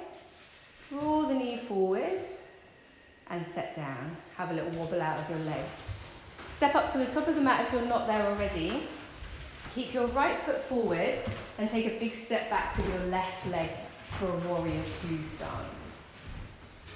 [0.90, 2.24] Draw the knee forward
[3.30, 4.18] and set down.
[4.36, 5.70] Have a little wobble out of your legs.
[6.56, 8.88] Step up to the top of the mat if you're not there already.
[9.76, 11.20] Keep your right foot forward
[11.58, 13.70] and take a big step back with your left leg
[14.20, 15.78] for a warrior two stance.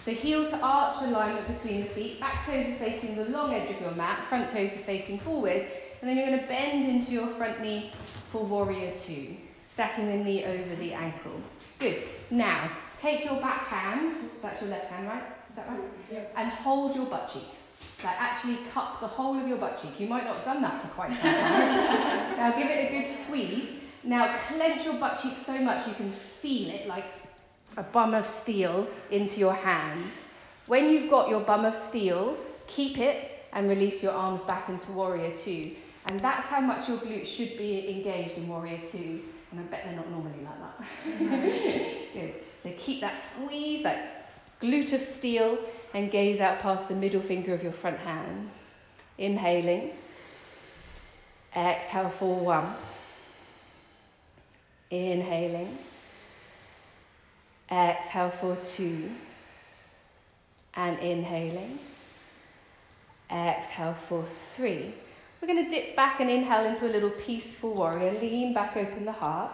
[0.04, 3.70] So heel to arch alignment between the feet, back toes are facing the long edge
[3.70, 5.68] of your mat, front toes are facing forward,
[6.02, 7.92] and then you're going to bend into your front knee
[8.32, 9.38] for warrior two,
[9.70, 11.40] stacking the knee over the ankle.
[11.78, 12.02] Good.
[12.32, 15.24] Now, take your back hand, that's your left hand, right?
[15.52, 15.80] Is that right?
[16.12, 16.24] Yeah.
[16.36, 17.44] And hold your butt cheek.
[18.04, 20.00] Like actually cup the whole of your butt cheek.
[20.00, 22.38] You might not have done that for quite some time.
[22.38, 23.70] now give it a good squeeze.
[24.04, 27.06] Now clench your butt cheek so much you can feel it like
[27.78, 30.06] a bum of steel into your hand.
[30.68, 32.38] When you've got your bum of steel,
[32.68, 35.72] keep it and release your arms back into warrior two.
[36.08, 39.22] And that's how much your glutes should be engaged in warrior two.
[39.52, 40.80] And I bet they're not normally like
[41.20, 42.14] that.
[42.14, 42.36] Good.
[42.64, 44.30] So keep that squeeze, that
[44.62, 45.58] glute of steel,
[45.94, 48.50] and gaze out past the middle finger of your front hand.
[49.18, 49.92] Inhaling.
[51.56, 52.76] Exhale for one.
[54.90, 55.78] Inhaling.
[57.70, 59.12] Exhale for two.
[60.76, 61.80] And inhaling.
[63.30, 64.26] Exhale for
[64.56, 64.94] three.
[65.42, 68.12] We're going to dip back and inhale into a little peaceful warrior.
[68.20, 69.52] Lean back, open the heart.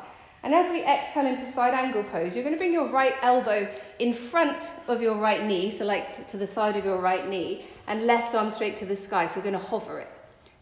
[0.48, 3.68] And as we exhale into side angle pose, you're going to bring your right elbow
[4.00, 7.66] in front of your right knee, so like to the side of your right knee,
[7.86, 9.28] and left arm straight to the sky.
[9.28, 10.10] So you're going to hover it.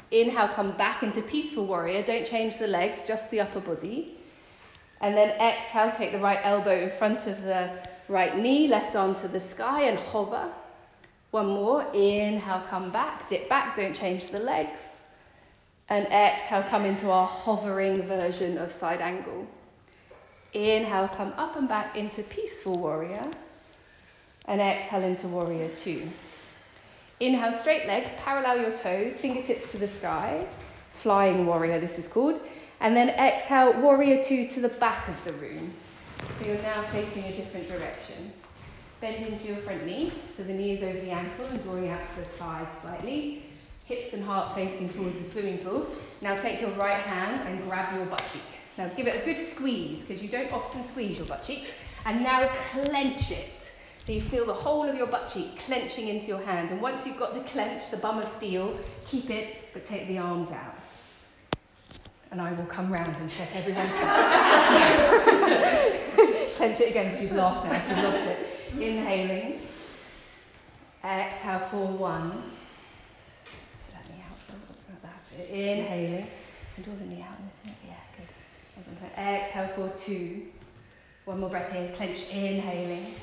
[0.10, 2.02] Inhale, come back into peaceful warrior.
[2.02, 4.18] Don't change the legs, just the upper body.
[5.02, 7.70] And then exhale, take the right elbow in front of the
[8.08, 10.52] right knee, left arm to the sky, and hover.
[11.30, 11.86] One more.
[11.94, 15.04] Inhale, come back, dip back, don't change the legs.
[15.90, 19.46] And exhale, come into our hovering version of side angle.
[20.56, 23.30] Inhale, come up and back into peaceful warrior.
[24.46, 26.10] And exhale into warrior two.
[27.20, 30.48] Inhale, straight legs, parallel your toes, fingertips to the sky.
[31.02, 32.40] Flying warrior, this is called.
[32.80, 35.74] And then exhale, warrior two to the back of the room.
[36.40, 38.34] So you're now facing a different direction.
[39.02, 42.02] Bend into your front knee, so the knee is over the ankle and drawing out
[42.10, 43.44] to the side slightly.
[43.84, 45.88] Hips and heart facing towards the swimming pool.
[46.22, 48.42] Now take your right hand and grab your butt cheek.
[48.78, 51.70] Now give it a good squeeze because you don't often squeeze your butt cheek.
[52.06, 53.72] And now clench it.
[54.04, 56.70] So you feel the whole of your butt cheek clenching into your hand.
[56.70, 60.20] And once you've got the clench, the bum of steel, keep it, but take the
[60.20, 60.76] arms out.
[62.30, 63.90] And I will come round and check everyone's
[66.56, 68.38] Clench it again because you've laughed now, so you've lost it.
[68.74, 69.62] Inhaling.
[71.04, 72.44] Exhale for one.
[73.94, 74.38] That knee out.
[75.02, 75.50] That's it.
[75.50, 76.28] Inhaling.
[76.76, 77.38] And draw the knee out.
[77.64, 77.72] Yeah,
[79.18, 80.48] Exhale for two.
[81.26, 81.94] One more breath in.
[81.94, 82.30] Clench.
[82.30, 83.14] Inhaling.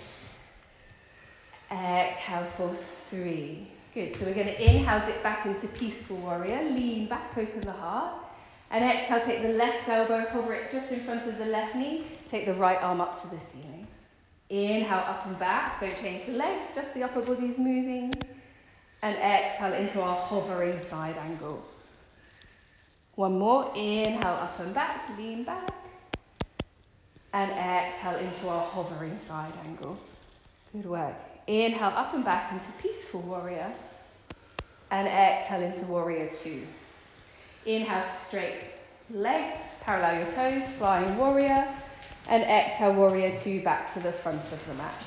[1.70, 2.74] Exhale for
[3.08, 3.68] three.
[3.94, 4.14] Good.
[4.14, 6.62] So we're going to inhale, dip back into peaceful warrior.
[6.64, 8.14] Lean back, open the heart.
[8.70, 12.04] And exhale, take the left elbow, hover it just in front of the left knee.
[12.30, 13.87] Take the right arm up to the ceiling.
[14.48, 15.80] Inhale, up and back.
[15.80, 18.14] Don't change the legs, just the upper body is moving.
[19.02, 21.62] And exhale into our hovering side angle.
[23.14, 23.70] One more.
[23.75, 25.70] Inhale, up and back, lean back.
[27.33, 29.98] And exhale into our hovering side angle.
[30.72, 31.14] Good work.
[31.46, 33.72] Inhale, up and back into peaceful warrior.
[34.90, 36.66] And exhale into warrior two.
[37.66, 38.61] Inhale, straight
[39.11, 41.68] legs, parallel your toes, flying warrior.
[42.29, 45.03] And exhale, warrior two, back to the front of the mat.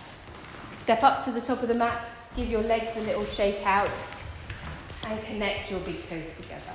[0.73, 3.89] Step up to the top of the mat, give your legs a little shake out,
[5.07, 6.73] and connect your big toes together.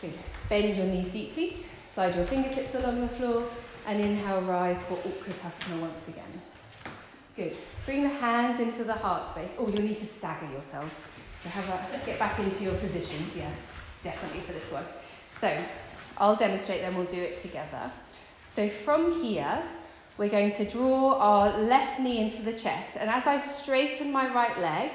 [0.00, 0.14] Good.
[0.48, 3.44] Bend your knees deeply, slide your fingertips along the floor,
[3.86, 6.40] and inhale, rise for Utkatasana once again.
[7.36, 7.56] Good.
[7.84, 9.50] Bring the hands into the heart space.
[9.58, 10.92] Oh, you'll need to stagger yourselves.
[11.42, 13.50] So have a get back into your positions, yeah
[14.06, 14.84] definitely for this one.
[15.40, 15.56] So
[16.18, 17.90] I'll demonstrate, then we'll do it together.
[18.44, 19.62] So from here,
[20.16, 22.96] we're going to draw our left knee into the chest.
[22.98, 24.92] And as I straighten my right leg,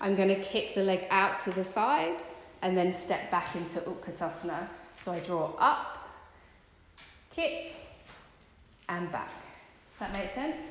[0.00, 2.22] I'm going to kick the leg out to the side
[2.60, 4.68] and then step back into Utkatasana.
[5.00, 6.08] So I draw up,
[7.34, 7.74] kick,
[8.88, 9.30] and back.
[9.98, 10.66] Does that make sense?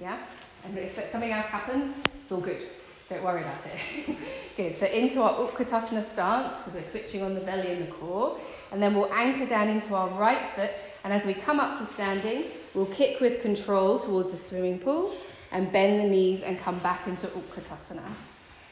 [0.00, 0.18] Yeah?
[0.64, 2.62] And if something else happens, it's all good.
[3.08, 4.16] Don't worry about it.
[4.56, 8.38] Good, so into our Utkatasana stance, because we're switching on the belly and the core.
[8.70, 10.70] And then we'll anchor down into our right foot.
[11.04, 15.14] And as we come up to standing, we'll kick with control towards the swimming pool
[15.52, 18.02] and bend the knees and come back into Utkatasana.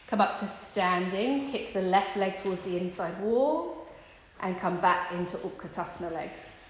[0.09, 3.86] Come up to standing, kick the left leg towards the inside wall
[4.41, 6.65] and come back into Utkatasana legs.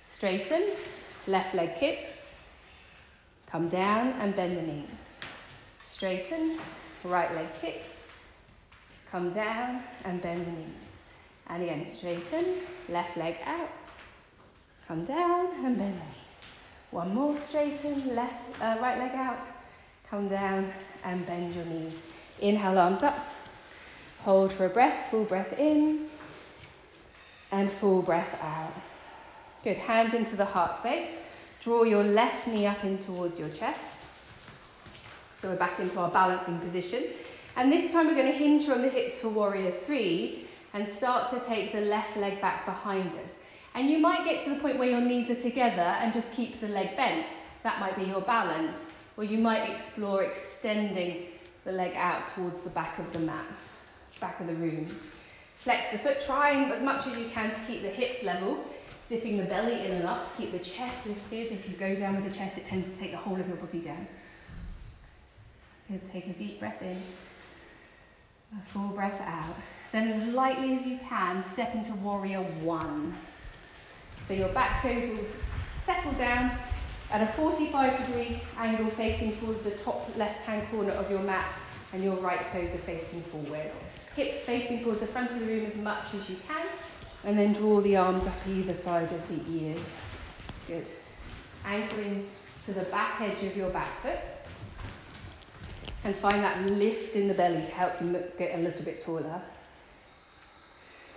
[0.00, 0.70] Straighten,
[1.26, 2.34] left leg kicks,
[3.46, 4.88] come down and bend the knees.
[5.84, 6.58] Straighten,
[7.04, 7.96] right leg kicks,
[9.10, 10.66] come down and bend the knees.
[11.48, 12.44] And again, straighten,
[12.88, 13.70] left leg out,
[14.86, 16.26] come down and bend the knees.
[16.90, 19.38] One more, straighten, left, uh, right leg out,
[20.08, 20.72] come down
[21.04, 21.94] and bend your knees.
[22.40, 23.26] Inhale, arms up,
[24.22, 26.08] hold for a breath, full breath in,
[27.52, 28.72] and full breath out.
[29.64, 31.10] Good, hands into the heart space.
[31.60, 34.04] Draw your left knee up in towards your chest.
[35.40, 37.04] So we're back into our balancing position.
[37.56, 41.30] And this time we're going to hinge from the hips for warrior three and start
[41.30, 43.36] to take the left leg back behind us.
[43.74, 46.60] And you might get to the point where your knees are together and just keep
[46.60, 47.34] the leg bent.
[47.62, 48.76] That might be your balance.
[49.16, 51.26] Or you might explore extending
[51.64, 53.44] the leg out towards the back of the mat,
[54.20, 54.88] back of the room.
[55.66, 58.64] Flex the foot, trying as much as you can to keep the hips level,
[59.08, 61.50] zipping the belly in and up, keep the chest lifted.
[61.50, 63.56] If you go down with the chest, it tends to take the whole of your
[63.56, 64.06] body down.
[65.90, 66.96] Good, take a deep breath in,
[68.56, 69.56] a full breath out.
[69.90, 73.16] Then as lightly as you can, step into warrior one.
[74.28, 75.26] So your back toes will
[75.84, 76.56] settle down
[77.10, 81.52] at a 45 degree angle facing towards the top left hand corner of your mat
[81.92, 83.72] and your right toes are facing forward.
[84.16, 86.66] Hips facing towards the front of the room as much as you can
[87.24, 89.80] and then draw the arms up either side of the ears.
[90.66, 90.86] Good.
[91.66, 92.26] anchoring
[92.64, 94.18] to the back edge of your back foot.
[96.02, 99.42] And find that lift in the belly to help you get a little bit taller.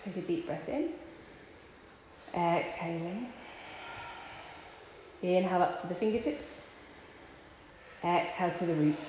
[0.04, 0.90] Take a deep breath in.
[2.34, 3.28] Exhaling.
[5.22, 6.48] Inhale up to the fingertips.
[8.04, 9.08] Exhale to the roots.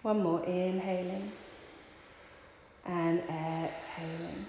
[0.00, 1.30] One more, inhaling
[2.86, 4.46] and exhaling.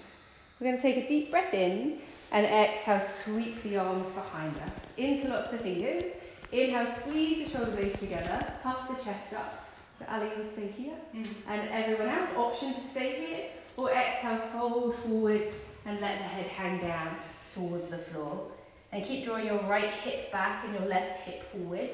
[0.58, 1.98] We're going to take a deep breath in
[2.32, 4.92] and exhale, sweep the arms behind us.
[4.96, 6.04] Interlock the fingers.
[6.52, 9.66] Inhale, squeeze the shoulder blades together, puff the chest up.
[9.98, 10.94] So Ali will stay here.
[11.14, 11.26] Mm.
[11.48, 13.46] And everyone else, option to stay here.
[13.76, 15.48] Or exhale, fold forward
[15.84, 17.16] and let the head hang down
[17.52, 18.50] towards the floor.
[18.92, 21.90] And keep drawing your right hip back and your left hip forward.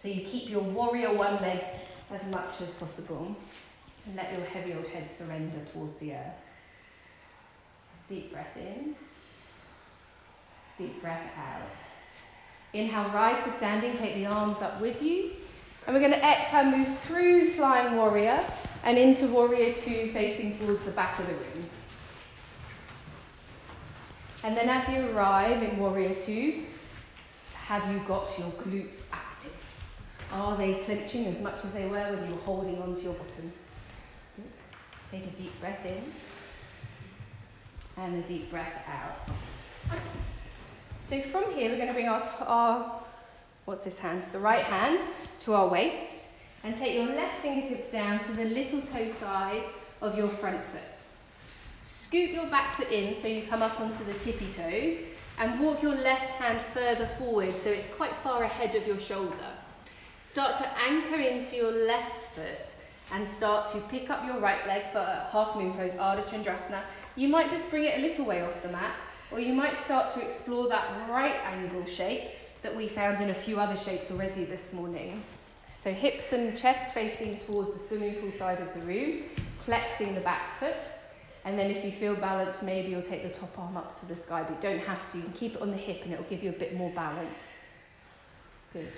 [0.00, 1.68] So you keep your warrior one legs
[2.10, 3.34] as much as possible.
[4.06, 6.34] And let your heavy old head surrender towards the earth.
[8.08, 8.96] Deep breath in.
[10.78, 11.68] Deep breath out.
[12.72, 15.32] Inhale, rise to standing, take the arms up with you.
[15.86, 18.44] And we're going to exhale, move through Flying Warrior
[18.84, 21.66] and into Warrior Two, facing towards the back of the room.
[24.44, 26.64] And then as you arrive in Warrior Two,
[27.66, 29.54] have you got your glutes active?
[30.32, 33.52] Are they clenching as much as they were when you were holding onto your bottom?
[35.12, 36.02] Take a deep breath in
[37.98, 39.28] and a deep breath out.
[41.06, 43.02] So from here, we're going to bring our, our
[43.66, 44.24] what's this hand?
[44.32, 45.06] The right hand
[45.40, 46.24] to our waist
[46.64, 49.64] and take your left fingertips down to the little toe side
[50.00, 51.04] of your front foot.
[51.84, 54.96] Scoop your back foot in so you come up onto the tippy toes
[55.38, 59.52] and walk your left hand further forward so it's quite far ahead of your shoulder.
[60.26, 62.72] Start to anchor into your left foot
[63.10, 66.82] and start to pick up your right leg for a half moon pose, Ardha Chandrasana.
[67.16, 68.94] You might just bring it a little way off the mat,
[69.30, 72.30] or you might start to explore that right angle shape
[72.62, 75.22] that we found in a few other shapes already this morning.
[75.76, 79.24] So hips and chest facing towards the swimming pool side of the room,
[79.64, 80.76] flexing the back foot.
[81.44, 84.14] And then if you feel balanced, maybe you'll take the top arm up to the
[84.14, 85.18] sky, but you don't have to.
[85.18, 87.34] You can keep it on the hip and it'll give you a bit more balance.
[88.72, 88.92] Good.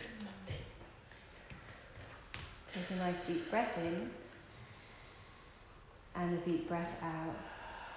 [2.74, 4.10] Take a nice deep breath in
[6.16, 7.36] and a deep breath out.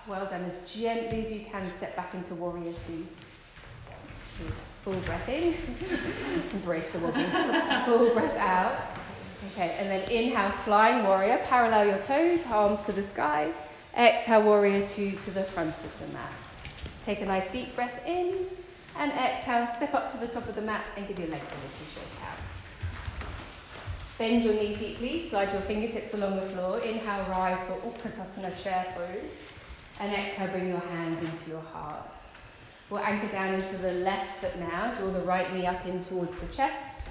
[0.08, 0.44] Well done.
[0.44, 3.06] As gently as you can, step back into warrior two.
[4.84, 5.56] Full breath in.
[6.54, 7.86] Embrace the wobbles.
[7.86, 8.98] Full breath out.
[9.52, 11.40] Okay, and then inhale, flying warrior.
[11.46, 13.52] Parallel your toes, arms to the sky.
[13.96, 16.32] Exhale, warrior two to the front of the mat.
[17.04, 18.46] Take a nice deep breath in
[18.98, 21.56] and exhale, step up to the top of the mat and give your legs a
[21.56, 22.37] little shake out.
[24.18, 26.80] Bend your knees deeply, slide your fingertips along the floor.
[26.80, 29.30] Inhale, rise for Utkatasana chair pose.
[30.00, 32.18] And exhale, bring your hands into your heart.
[32.90, 34.94] We'll anchor down into the left foot now.
[34.96, 37.08] Draw the right knee up in towards the chest.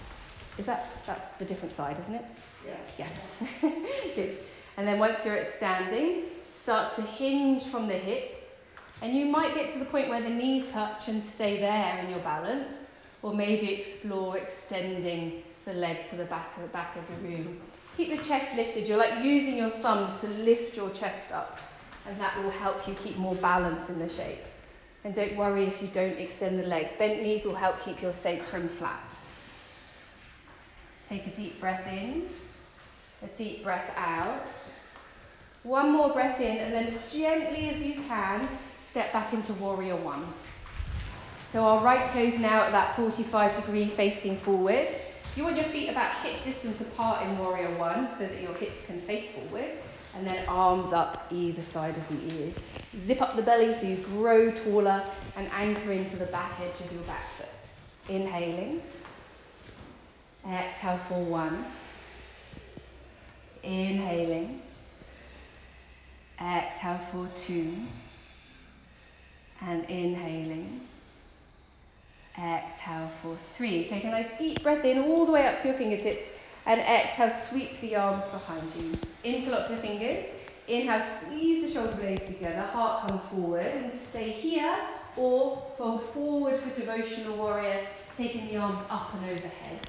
[0.59, 2.25] Is that, that's the different side, isn't it?
[2.67, 2.77] Yeah.
[2.99, 3.75] Yes.
[4.15, 4.39] Good.
[4.77, 8.55] And then once you're at standing, start to hinge from the hips.
[9.01, 12.11] And you might get to the point where the knees touch and stay there in
[12.11, 12.89] your balance.
[13.23, 17.61] Or maybe explore extending the leg to the back of the back of the room.
[17.97, 18.87] Keep the chest lifted.
[18.87, 21.59] You're like using your thumbs to lift your chest up,
[22.07, 24.45] and that will help you keep more balance in the shape.
[25.03, 26.97] And don't worry if you don't extend the leg.
[26.99, 29.13] Bent knees will help keep your sacrum flat.
[31.09, 32.29] Take a deep breath in,
[33.25, 34.61] a deep breath out.
[35.65, 38.49] One more breath in, and then as gently as you can,
[38.81, 40.33] step back into warrior one.
[41.53, 44.91] So our right toes now at that 45 degree facing forward.
[45.37, 48.87] You want your feet about hip distance apart in Warrior One so that your hips
[48.87, 49.71] can face forward.
[50.17, 52.55] And then arms up either side of the ears.
[52.99, 55.05] Zip up the belly so you grow taller
[55.37, 57.47] and anchor into the back edge of your back foot.
[58.09, 58.81] Inhaling.
[60.51, 61.67] Exhale for one.
[63.63, 64.63] Inhaling.
[66.41, 67.75] Exhale for two.
[69.61, 70.81] And inhaling.
[72.39, 73.89] Exhale for three.
[73.89, 76.27] Take a nice deep breath in all the way up to your fingertips.
[76.67, 78.99] And exhale, sweep the arms behind you.
[79.25, 80.27] Interlock the fingers.
[80.69, 82.61] Inhale, squeeze the shoulder blades together.
[82.61, 84.77] Heart comes forward and stay here.
[85.17, 89.89] Or fold forward for devotional warrior, taking the arms up and overhead.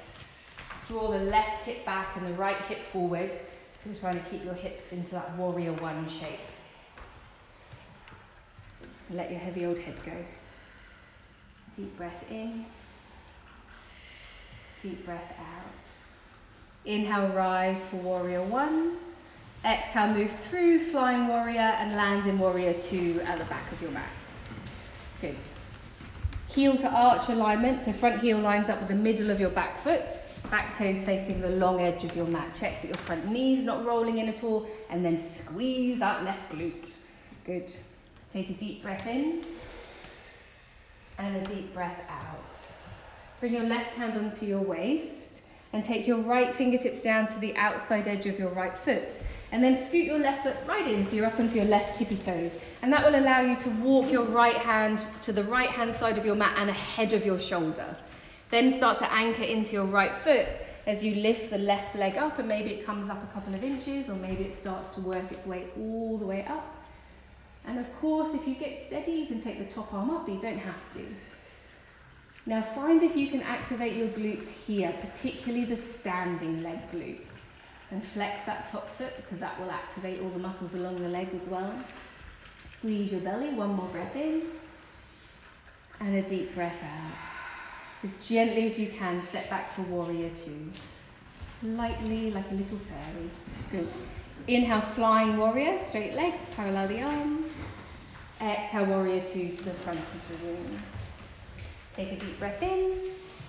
[0.86, 3.32] Draw the left hip back and the right hip forward.
[3.84, 6.40] So trying to keep your hips into that warrior one shape.
[9.10, 10.12] Let your heavy old head go.
[11.78, 12.66] Deep breath in.
[14.82, 15.64] Deep breath out.
[16.84, 18.96] Inhale, rise for warrior one.
[19.64, 23.92] Exhale, move through flying warrior and land in warrior two at the back of your
[23.92, 24.10] mat.
[25.20, 25.36] Good.
[26.48, 29.80] Heel to arch alignment, so front heel lines up with the middle of your back
[29.80, 30.18] foot,
[30.50, 32.56] back toes facing the long edge of your mat.
[32.58, 36.50] Check that your front knee's not rolling in at all, and then squeeze that left
[36.50, 36.90] glute.
[37.44, 37.72] Good.
[38.32, 39.44] Take a deep breath in,
[41.18, 42.58] and a deep breath out.
[43.40, 45.42] Bring your left hand onto your waist,
[45.72, 49.20] and take your right fingertips down to the outside edge of your right foot.
[49.52, 52.16] And then scoot your left foot right in, so you're up onto your left tippy
[52.16, 52.58] toes.
[52.82, 56.18] And that will allow you to walk your right hand to the right hand side
[56.18, 57.96] of your mat and ahead of your shoulder.
[58.50, 62.38] Then start to anchor into your right foot as you lift the left leg up,
[62.38, 65.30] and maybe it comes up a couple of inches, or maybe it starts to work
[65.30, 66.77] its way all the way up.
[67.68, 70.34] And of course, if you get steady, you can take the top arm up, but
[70.34, 71.00] you don't have to.
[72.46, 77.20] Now find if you can activate your glutes here, particularly the standing leg glute
[77.90, 81.28] and flex that top foot because that will activate all the muscles along the leg
[81.34, 81.74] as well.
[82.64, 84.44] Squeeze your belly, one more breath in,
[86.00, 87.12] and a deep breath out.
[88.02, 90.70] As gently as you can, step back for warrior two.
[91.62, 93.30] Lightly, like a little fairy.
[93.72, 93.92] Good.
[94.46, 97.52] Inhale, flying warrior, straight legs, parallel the arms.
[98.40, 100.78] Exhale, warrior two to the front of the room.
[101.94, 102.92] Take a deep breath in.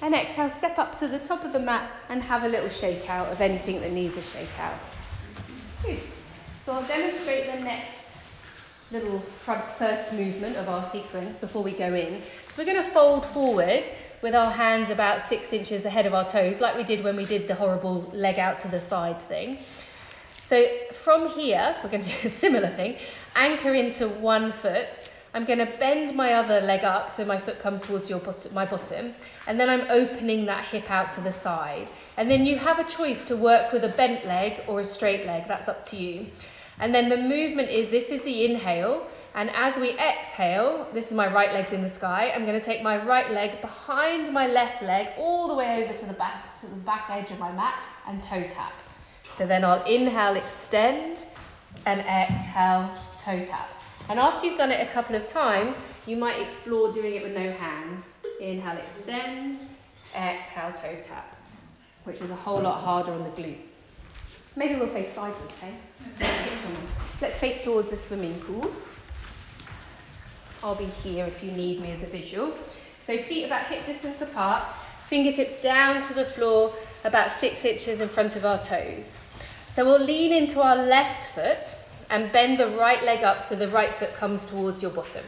[0.01, 3.09] And exhale, step up to the top of the mat and have a little shake
[3.09, 4.79] out of anything that needs a shake out.
[5.83, 5.99] Good.
[6.65, 8.15] So I'll demonstrate the next
[8.91, 12.21] little first movement of our sequence before we go in.
[12.49, 13.83] So we're going to fold forward
[14.21, 17.25] with our hands about six inches ahead of our toes, like we did when we
[17.25, 19.59] did the horrible leg out to the side thing.
[20.49, 22.97] So from here, we're going to do a similar thing.
[23.35, 27.59] Anchor into one foot I'm going to bend my other leg up so my foot
[27.59, 28.19] comes towards your
[28.51, 29.13] my bottom,
[29.45, 31.91] and then I'm opening that hip out to the side.
[32.17, 35.27] And then you have a choice to work with a bent leg or a straight
[35.27, 36.25] leg, that's up to you.
[36.79, 41.13] And then the movement is this is the inhale, and as we exhale, this is
[41.13, 42.33] my right leg's in the sky.
[42.35, 45.95] I'm going to take my right leg behind my left leg all the way over
[45.95, 47.75] to the back to the back edge of my mat
[48.07, 48.73] and toe tap.
[49.39, 51.19] So then I'll inhale, extend,
[51.85, 53.69] and exhale, toe tap.
[54.09, 57.33] And after you've done it a couple of times, you might explore doing it with
[57.33, 58.15] no hands.
[58.41, 59.59] Inhale, extend,
[60.13, 61.37] exhale, toe tap,
[62.03, 63.75] which is a whole lot harder on the glutes.
[64.57, 65.73] Maybe we'll face sideways, hey?
[67.21, 68.69] Let's face towards the swimming pool.
[70.61, 72.53] I'll be here if you need me as a visual.
[73.07, 74.65] So feet about hip distance apart,
[75.07, 76.73] fingertips down to the floor
[77.05, 79.17] about six inches in front of our toes.
[79.69, 81.73] So we'll lean into our left foot
[82.09, 85.23] and bend the right leg up so the right foot comes towards your bottom.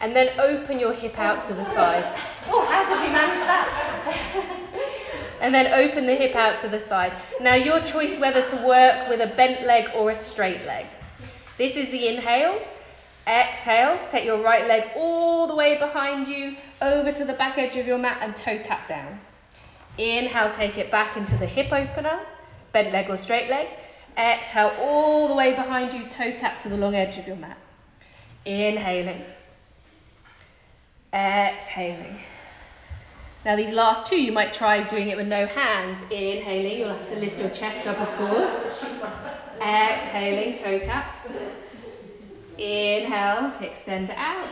[0.00, 2.04] And then open your hip out to the side.
[2.46, 4.68] Oh, how did he manage that?
[5.40, 7.12] and then open the hip out to the side.
[7.40, 10.86] Now, your choice whether to work with a bent leg or a straight leg.
[11.58, 12.62] This is the inhale.
[13.26, 17.76] Exhale, take your right leg all the way behind you, over to the back edge
[17.76, 19.20] of your mat and toe tap down.
[19.98, 22.20] Inhale, take it back into the hip opener,
[22.72, 23.68] bent leg or straight leg.
[24.16, 27.58] Exhale all the way behind you, toe tap to the long edge of your mat.
[28.44, 29.24] Inhaling.
[31.12, 32.18] Exhaling.
[33.44, 36.02] Now, these last two, you might try doing it with no hands.
[36.10, 38.84] Inhaling, you'll have to lift your chest up, of course.
[39.60, 41.16] Exhaling, toe tap.
[42.58, 44.48] Inhale, extend out.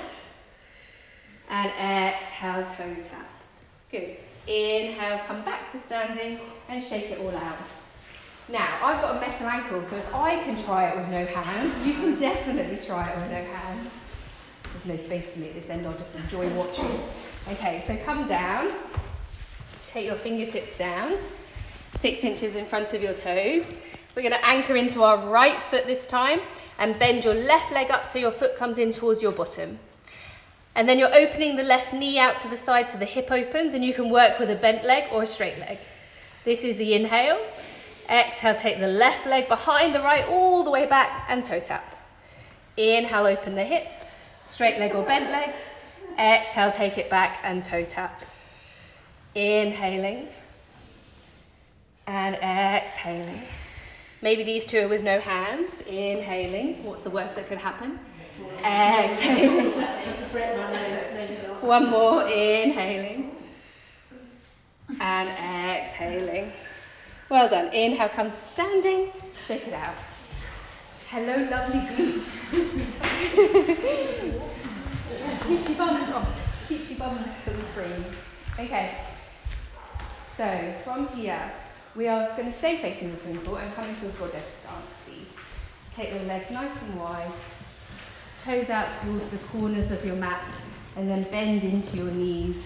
[1.49, 3.29] And exhale, toe tap.
[3.91, 4.17] Good.
[4.47, 6.39] Inhale, come back to standing
[6.69, 7.59] and shake it all out.
[8.49, 11.85] Now, I've got a metal ankle, so if I can try it with no hands,
[11.85, 13.91] you can definitely try it with no hands.
[14.73, 17.01] There's no space for me at this end, I'll just enjoy watching.
[17.49, 18.73] Okay, so come down,
[19.89, 21.19] take your fingertips down,
[21.99, 23.73] six inches in front of your toes.
[24.15, 26.41] We're going to anchor into our right foot this time
[26.79, 29.81] and bend your left leg up so your foot comes in towards your bottom.
[30.77, 33.75] And then you're opening the left knee out to the side so the hip opens,
[33.75, 35.79] and you can work with a bent leg or a straight leg.
[36.45, 37.41] This is the inhale.
[38.09, 41.85] Exhale, take the left leg behind the right all the way back and toe tap.
[42.77, 43.87] Inhale, open the hip,
[44.49, 45.55] straight leg or bent leg.
[46.19, 48.23] Exhale, take it back and toe tap.
[49.35, 50.29] Inhaling
[52.07, 53.43] and exhaling.
[54.23, 55.81] Maybe these two are with no hands.
[55.83, 56.85] Inhaling.
[56.85, 57.99] What's the worst that could happen?
[58.65, 59.73] Exhaling.
[61.61, 62.23] One more.
[62.27, 63.37] Inhaling
[65.01, 66.53] and exhaling.
[67.29, 67.75] Well done.
[67.75, 69.11] Inhale, come to standing.
[69.47, 69.95] Shake it out.
[71.09, 72.53] Hello, lovely glutes.
[75.49, 76.69] Keep your bum off.
[76.69, 78.05] Keep your bums to the screen.
[78.61, 78.99] Okay.
[80.37, 81.51] So from here,
[81.97, 85.31] we are going to stay facing the pool and come into a goddess stance, please.
[85.91, 87.33] So take the legs nice and wide,
[88.45, 90.47] toes out towards the corners of your mat,
[90.95, 92.65] and then bend into your knees.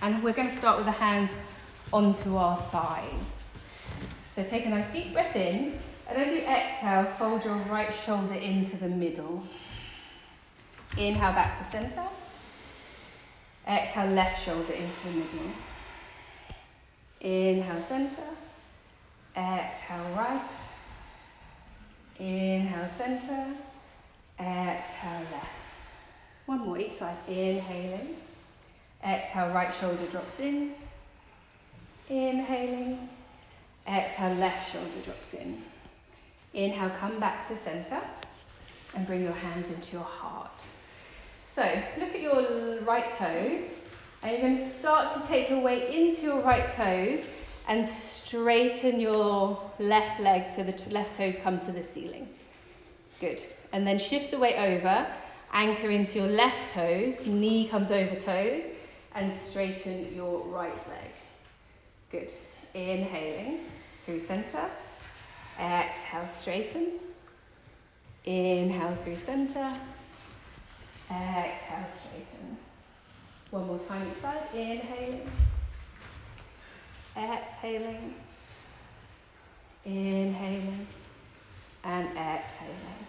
[0.00, 1.30] And we're going to start with the hands
[1.94, 3.44] onto our thighs.
[4.26, 5.78] So take a nice deep breath in,
[6.08, 9.44] and as you exhale, fold your right shoulder into the middle.
[10.98, 12.02] Inhale back to center.
[13.66, 15.50] Exhale, left shoulder into the middle.
[17.20, 18.28] Inhale, center.
[19.36, 20.58] Exhale, right.
[22.18, 23.54] Inhale, center.
[24.38, 25.46] Exhale, left.
[26.46, 27.16] One more each side.
[27.28, 28.16] Inhaling.
[29.02, 30.74] Exhale, right shoulder drops in.
[32.08, 33.08] Inhaling.
[33.86, 35.62] Exhale, left shoulder drops in.
[36.52, 38.00] Inhale, come back to center
[38.94, 40.62] and bring your hands into your heart.
[41.54, 41.62] So
[41.98, 43.62] look at your right toes
[44.22, 47.26] and you're going to start to take your weight into your right toes
[47.68, 52.28] and straighten your left leg so the t- left toes come to the ceiling.
[53.20, 53.44] Good.
[53.72, 55.06] And then shift the weight over,
[55.52, 58.64] anchor into your left toes, knee comes over toes,
[59.14, 61.13] and straighten your right leg.
[62.14, 62.32] Good.
[62.74, 63.58] Inhaling
[64.04, 64.70] through center.
[65.58, 66.92] Exhale, straighten.
[68.24, 69.72] Inhale through center.
[71.10, 72.56] Exhale, straighten.
[73.50, 74.42] One more time each side.
[74.54, 75.28] Inhaling.
[77.16, 78.14] Exhaling.
[79.84, 80.86] Inhaling.
[81.82, 83.06] And exhaling.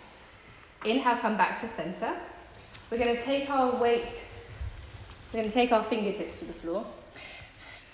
[0.84, 2.12] Inhale, come back to center.
[2.90, 4.10] We're going to take our weight,
[5.32, 6.88] we're going to take our fingertips to the floor.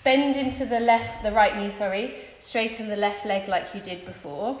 [0.04, 2.14] Bend into the left, the right knee, sorry.
[2.38, 4.58] Straighten the left leg like you did before.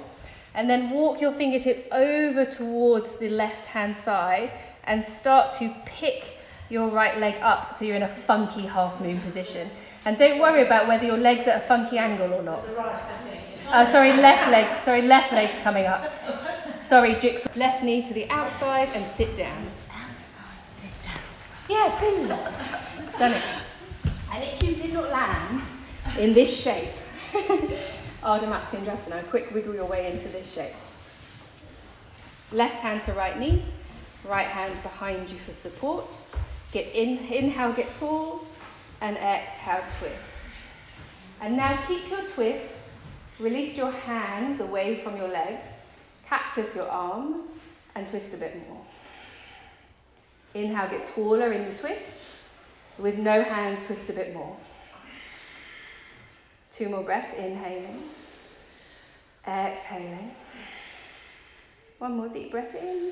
[0.54, 4.50] And then walk your fingertips over towards the left hand side
[4.84, 6.38] and start to pick
[6.68, 9.68] your right leg up so you're in a funky half moon position.
[10.04, 12.64] And don't worry about whether your leg's at a funky angle or not.
[13.68, 14.78] Uh, sorry, left leg.
[14.84, 16.12] Sorry, left leg's coming up.
[16.82, 17.48] Sorry, jigsaw.
[17.56, 19.70] Left knee to the outside and sit down.
[21.68, 22.28] Yeah, boom.
[23.18, 23.42] Done it.
[24.32, 25.62] And if you did not land
[26.18, 26.88] in this shape,
[28.22, 30.74] Ardha Matsyendrasana, quick wiggle your way into this shape.
[32.50, 33.62] Left hand to right knee,
[34.24, 36.06] right hand behind you for support.
[36.72, 38.46] Get in, inhale, get tall,
[39.02, 40.16] and exhale, twist.
[41.42, 42.90] And now keep your twist,
[43.38, 45.66] release your hands away from your legs,
[46.26, 47.42] cactus your arms,
[47.94, 48.80] and twist a bit more.
[50.54, 52.22] Inhale, get taller in the twist.
[53.02, 54.56] With no hands, twist a bit more.
[56.70, 58.04] Two more breaths, inhaling,
[59.44, 60.30] exhaling.
[61.98, 63.10] One more deep breath in,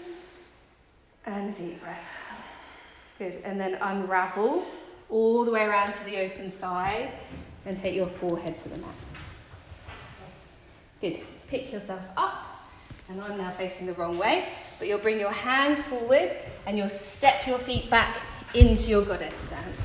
[1.27, 2.05] and a deep breath.
[3.19, 4.65] Good, and then unravel
[5.09, 7.13] all the way around to the open side
[7.67, 8.95] and take your forehead to the mat.
[11.01, 11.19] Good,
[11.49, 12.69] pick yourself up,
[13.09, 16.31] and I'm now facing the wrong way, but you'll bring your hands forward
[16.65, 18.19] and you'll step your feet back
[18.55, 19.80] into your goddess stance.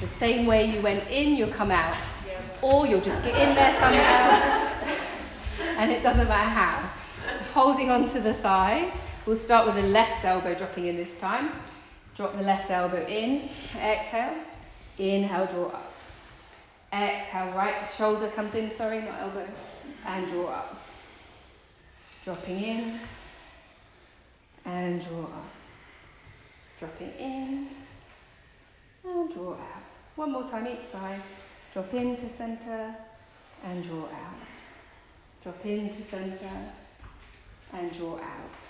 [0.00, 1.94] The same way you went in, you'll come out.
[2.62, 4.70] Or you'll just get in there somehow.
[5.78, 6.90] and it doesn't matter how.
[7.52, 8.92] Holding on to the thighs.
[9.26, 11.50] We'll start with the left elbow dropping in this time.
[12.16, 13.50] Drop the left elbow in.
[13.76, 14.36] Exhale.
[14.98, 15.92] Inhale, draw up.
[16.92, 19.46] Exhale, right shoulder comes in, sorry, not elbow.
[20.06, 20.82] And draw up.
[22.24, 23.00] Dropping in.
[24.64, 25.50] And draw up.
[26.78, 27.68] Dropping in.
[29.04, 29.89] And draw out.
[30.20, 31.18] One more time each side.
[31.72, 32.94] Drop into center
[33.64, 34.40] and draw out.
[35.42, 36.50] Drop into center
[37.72, 38.60] and draw out.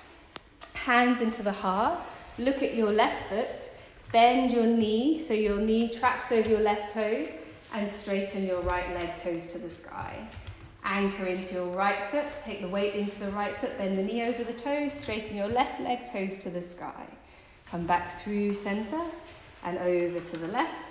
[0.75, 1.99] Hands into the heart.
[2.39, 3.69] Look at your left foot.
[4.13, 7.27] Bend your knee so your knee tracks over your left toes
[7.73, 10.25] and straighten your right leg toes to the sky.
[10.85, 12.27] Anchor into your right foot.
[12.45, 13.77] Take the weight into the right foot.
[13.77, 14.93] Bend the knee over the toes.
[14.93, 17.09] Straighten your left leg toes to the sky.
[17.67, 19.01] Come back through center
[19.65, 20.90] and over to the left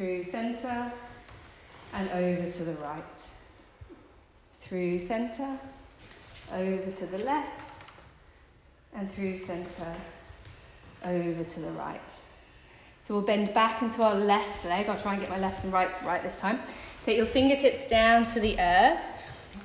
[0.00, 0.90] through center
[1.92, 3.20] and over to the right.
[4.58, 5.58] Through center,
[6.54, 7.60] over to the left,
[8.94, 9.94] and through center,
[11.04, 12.00] over to the right.
[13.02, 14.88] So we'll bend back into our left leg.
[14.88, 16.60] I'll try and get my lefts and rights right this time.
[17.04, 19.02] Take your fingertips down to the earth.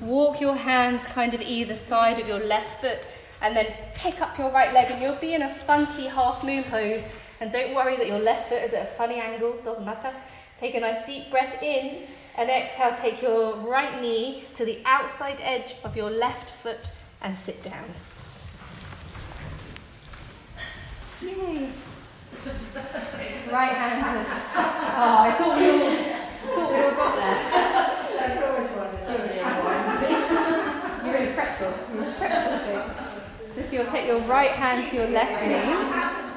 [0.02, 3.00] Walk your hands kind of either side of your left foot
[3.42, 6.66] and then pick up your right leg and you'll be in a funky half moon
[6.66, 7.06] pose
[7.40, 10.12] and don't worry that your left foot is at a funny angle, doesn't matter.
[10.60, 12.08] Take a nice deep breath in
[12.38, 17.38] and exhale, take your right knee to the outside edge of your left foot and
[17.38, 17.86] sit down.
[21.22, 21.70] Yay!
[23.52, 24.28] right hand.
[24.56, 25.80] Oh, I thought we all,
[26.56, 27.40] thought we all got there.
[28.20, 28.92] That's always one.
[31.06, 31.74] You're really pretzel.
[31.96, 33.70] You're pretzel shape.
[33.70, 36.35] So you'll take your right hand to your left knee.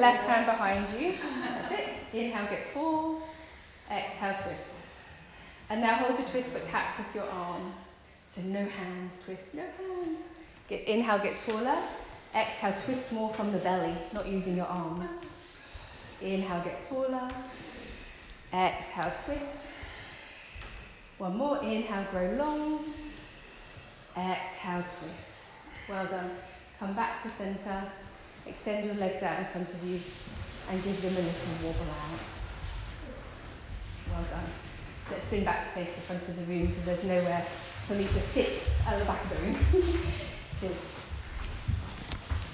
[0.00, 1.12] Left hand behind you.
[1.42, 1.88] That's it.
[2.14, 3.20] Inhale, get tall.
[3.90, 4.64] Exhale, twist.
[5.68, 7.74] And now hold the twist but cactus your arms.
[8.34, 10.22] So no hands, twist, no hands.
[10.68, 11.76] Get, inhale, get taller.
[12.34, 15.10] Exhale, twist more from the belly, not using your arms.
[16.22, 17.28] Inhale, get taller.
[18.54, 19.66] Exhale, twist.
[21.18, 21.62] One more.
[21.62, 22.84] Inhale, grow long.
[24.16, 25.30] Exhale, twist.
[25.90, 26.30] Well done.
[26.78, 27.92] Come back to center.
[28.46, 30.00] Extend your legs out in front of you
[30.70, 32.20] and give them a little wobble out.
[34.10, 34.50] Well done.
[35.10, 37.46] Let's spin back to face the front of the room because there's nowhere
[37.86, 39.56] for me to fit at the back of the room.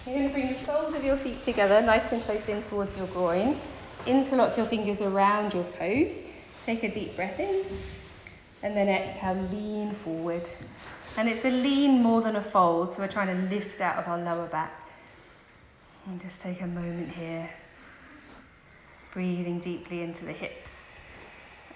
[0.07, 2.97] You're going to bring the soles of your feet together, nice and close in towards
[2.97, 3.59] your groin.
[4.07, 6.21] Interlock your fingers around your toes.
[6.65, 7.65] Take a deep breath in.
[8.63, 10.49] And then exhale, lean forward.
[11.17, 14.07] And it's a lean more than a fold, so we're trying to lift out of
[14.07, 14.86] our lower back.
[16.07, 17.51] And just take a moment here,
[19.13, 20.71] breathing deeply into the hips,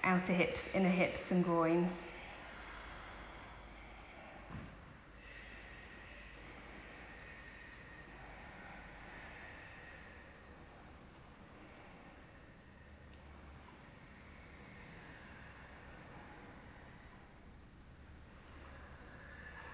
[0.05, 1.91] outer hips, inner hips, and groin.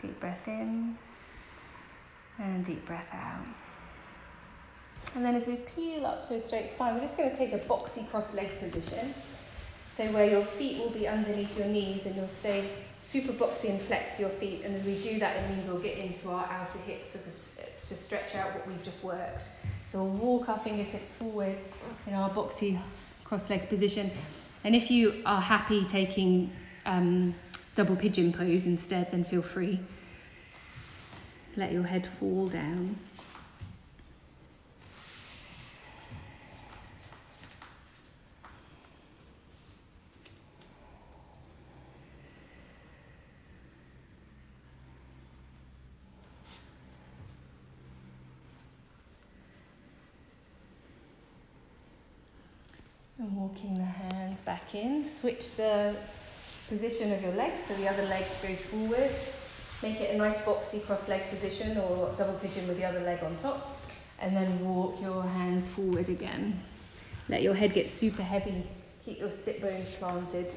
[0.02, 0.98] Deep breath in
[2.40, 3.46] and deep breath out.
[5.16, 7.54] And then as we peel up to a straight spine, we're just going to take
[7.54, 9.14] a boxy cross leg position.
[9.96, 12.70] So where your feet will be underneath your knees and you'll stay
[13.02, 14.62] super boxy and flex your feet.
[14.64, 17.88] And as we do that, it means we'll get into our outer hips as a,
[17.88, 19.50] to stretch out what we've just worked.
[19.92, 21.58] So we'll walk our fingertips forward
[22.06, 22.80] in our boxy
[23.24, 24.12] cross-legged position.
[24.64, 26.52] And if you are happy taking
[26.86, 27.34] um,
[27.74, 29.80] double pigeon pose instead, then feel free.
[31.56, 32.98] Let your head fall down.
[53.20, 55.04] And walking the hands back in.
[55.04, 55.96] Switch the
[56.70, 59.10] position of your legs so the other leg goes forward.
[59.82, 63.24] Make it a nice boxy cross leg position or double pigeon with the other leg
[63.24, 63.80] on top.
[64.20, 66.62] And then walk your hands forward again.
[67.28, 68.64] Let your head get super heavy.
[69.04, 70.54] Keep your sit bones planted.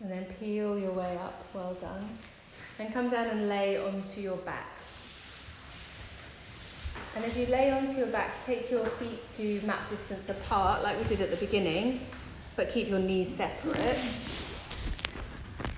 [0.00, 2.06] And then peel your way up, well done.
[2.76, 4.84] Then come down and lay onto your backs.
[7.16, 10.96] And as you lay onto your backs, take your feet to mat distance apart, like
[10.96, 12.06] we did at the beginning,
[12.54, 13.98] but keep your knees separate.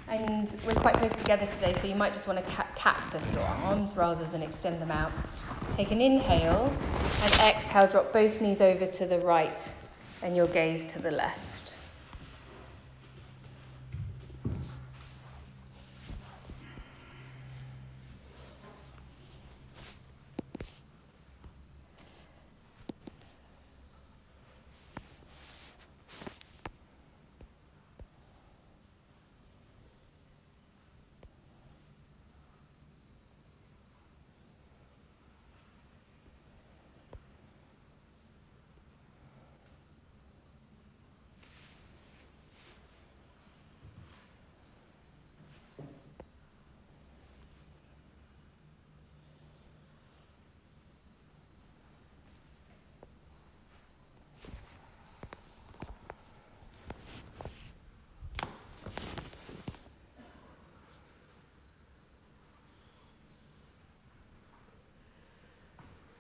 [0.08, 3.42] And we're quite close together today, so you might just want to ca- cactus your
[3.42, 5.10] arms rather than extend them out.
[5.72, 6.70] Take an inhale
[7.22, 9.72] and exhale, drop both knees over to the right
[10.22, 11.56] and your gaze to the left.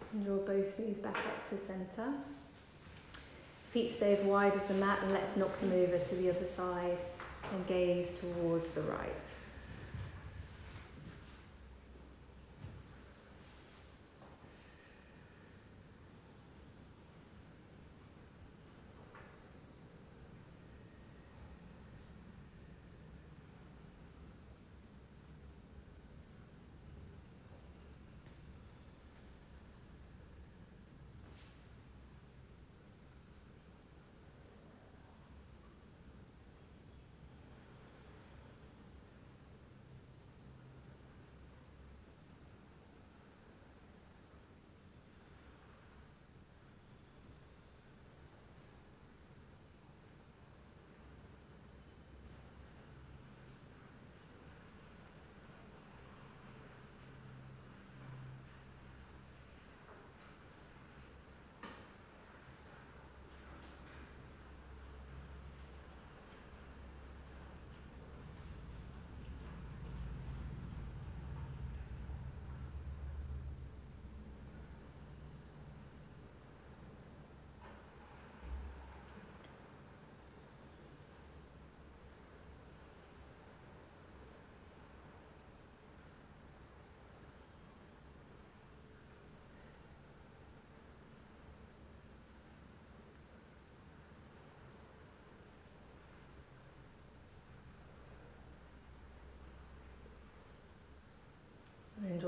[0.00, 2.12] And draw both knees back up to centre.
[3.70, 6.46] Feet stay as wide as the mat and let's knock them over to the other
[6.56, 6.98] side
[7.52, 9.26] and gaze towards the right.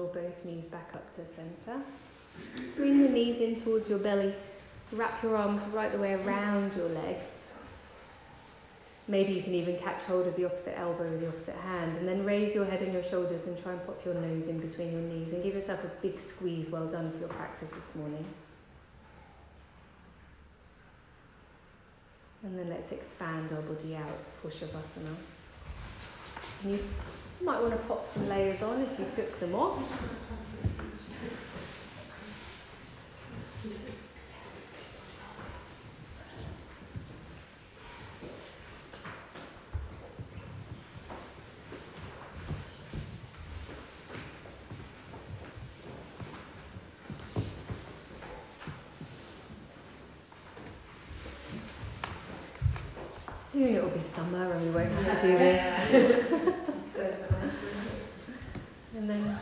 [0.08, 1.80] Both knees back up to centre.
[2.76, 4.34] Bring the knees in towards your belly.
[4.92, 7.26] Wrap your arms right the way around your legs.
[9.06, 12.06] Maybe you can even catch hold of the opposite elbow with the opposite hand and
[12.06, 14.92] then raise your head and your shoulders and try and pop your nose in between
[14.92, 16.68] your knees and give yourself a big squeeze.
[16.68, 18.24] Well done for your practice this morning.
[22.42, 25.16] And then let's expand our body out for Shavasana.
[26.62, 26.84] And you
[27.40, 29.82] might want to pop some layers on if you took them off.
[53.50, 56.28] Soon it will be summer and we won't have to do this.
[58.98, 59.38] and then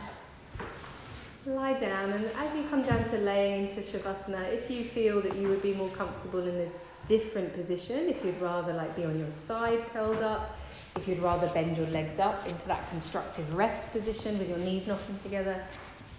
[1.45, 5.35] lie down and as you come down to laying into Shavasana, if you feel that
[5.35, 9.17] you would be more comfortable in a different position, if you'd rather like be on
[9.17, 10.57] your side curled up,
[10.95, 14.87] if you'd rather bend your legs up into that constructive rest position with your knees
[14.87, 15.63] knocking together,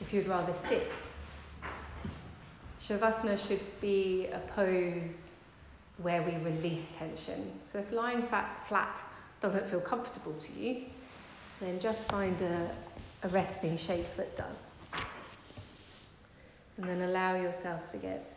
[0.00, 0.90] if you'd rather sit.
[2.82, 5.32] Shavasana should be a pose
[5.98, 7.50] where we release tension.
[7.70, 8.98] So if lying fat, flat
[9.42, 10.84] doesn't feel comfortable to you,
[11.60, 12.70] then just find a,
[13.24, 14.67] a resting shape that does.
[16.78, 18.32] And then allow yourself to get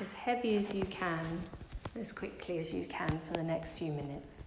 [0.00, 1.24] as heavy as you can,
[1.98, 4.42] as quickly as you can for the next few minutes.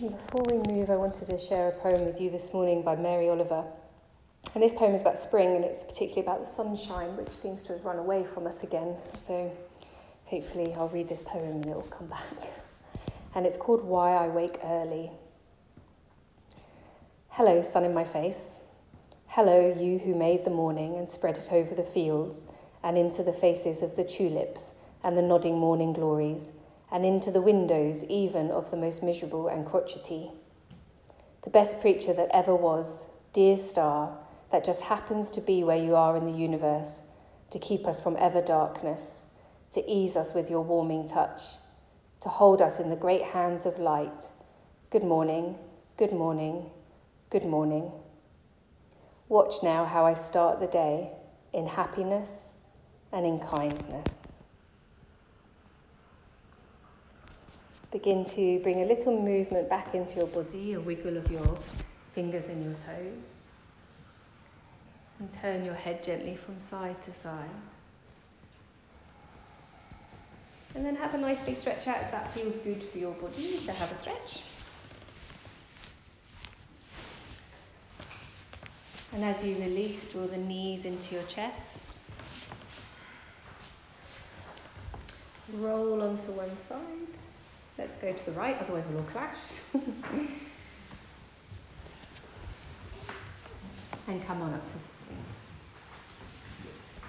[0.00, 3.28] Before we move, I wanted to share a poem with you this morning by Mary
[3.28, 3.66] Oliver.
[4.54, 7.74] And this poem is about spring and it's particularly about the sunshine, which seems to
[7.74, 8.96] have run away from us again.
[9.18, 9.54] So
[10.24, 12.24] hopefully, I'll read this poem and it will come back.
[13.34, 15.10] And it's called Why I Wake Early.
[17.28, 18.58] Hello, sun in my face.
[19.26, 22.46] Hello, you who made the morning and spread it over the fields
[22.82, 24.72] and into the faces of the tulips
[25.04, 26.52] and the nodding morning glories
[26.92, 30.30] and into the windows even of the most miserable and crotchety.
[31.42, 34.18] The best preacher that ever was, dear star,
[34.52, 37.00] that just happens to be where you are in the universe,
[37.50, 39.24] to keep us from ever darkness,
[39.72, 41.42] to ease us with your warming touch,
[42.20, 44.26] to hold us in the great hands of light.
[44.90, 45.56] Good morning,
[45.96, 46.70] good morning,
[47.30, 47.92] good morning.
[49.28, 51.12] Watch now how I start the day
[51.52, 52.56] in happiness
[53.12, 54.32] and in kindness.
[57.92, 61.58] Begin to bring a little movement back into your body, a wiggle of your
[62.12, 63.38] fingers and your toes.
[65.18, 67.50] And turn your head gently from side to side.
[70.76, 73.58] And then have a nice big stretch out if that feels good for your body
[73.66, 74.42] to have a stretch.
[79.12, 81.86] And as you release, draw the knees into your chest.
[85.54, 87.19] Roll onto one side.
[87.80, 89.36] Let's go to the right, otherwise we'll all clash.
[94.06, 95.24] and come on up to sitting.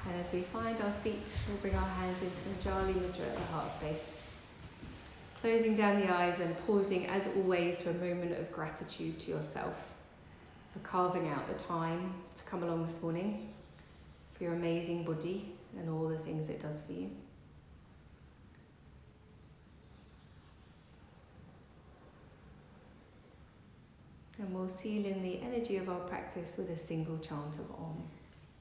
[0.07, 3.41] And as we find our seat, we'll bring our hands into Anjali Mudra at the
[3.51, 3.99] heart space.
[5.41, 9.91] Closing down the eyes and pausing, as always, for a moment of gratitude to yourself
[10.71, 13.49] for carving out the time to come along this morning,
[14.35, 17.11] for your amazing body and all the things it does for you.
[24.41, 28.01] And we'll seal in the energy of our practice with a single chant of Om.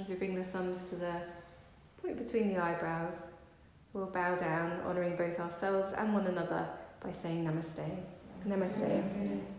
[0.00, 1.12] As we bring the thumbs to the
[2.02, 3.14] point between the eyebrows,
[3.92, 6.68] we'll bow down, honouring both ourselves and one another
[7.00, 8.15] by saying Namaste.
[8.44, 8.84] Namaste.
[8.84, 9.55] Namaste.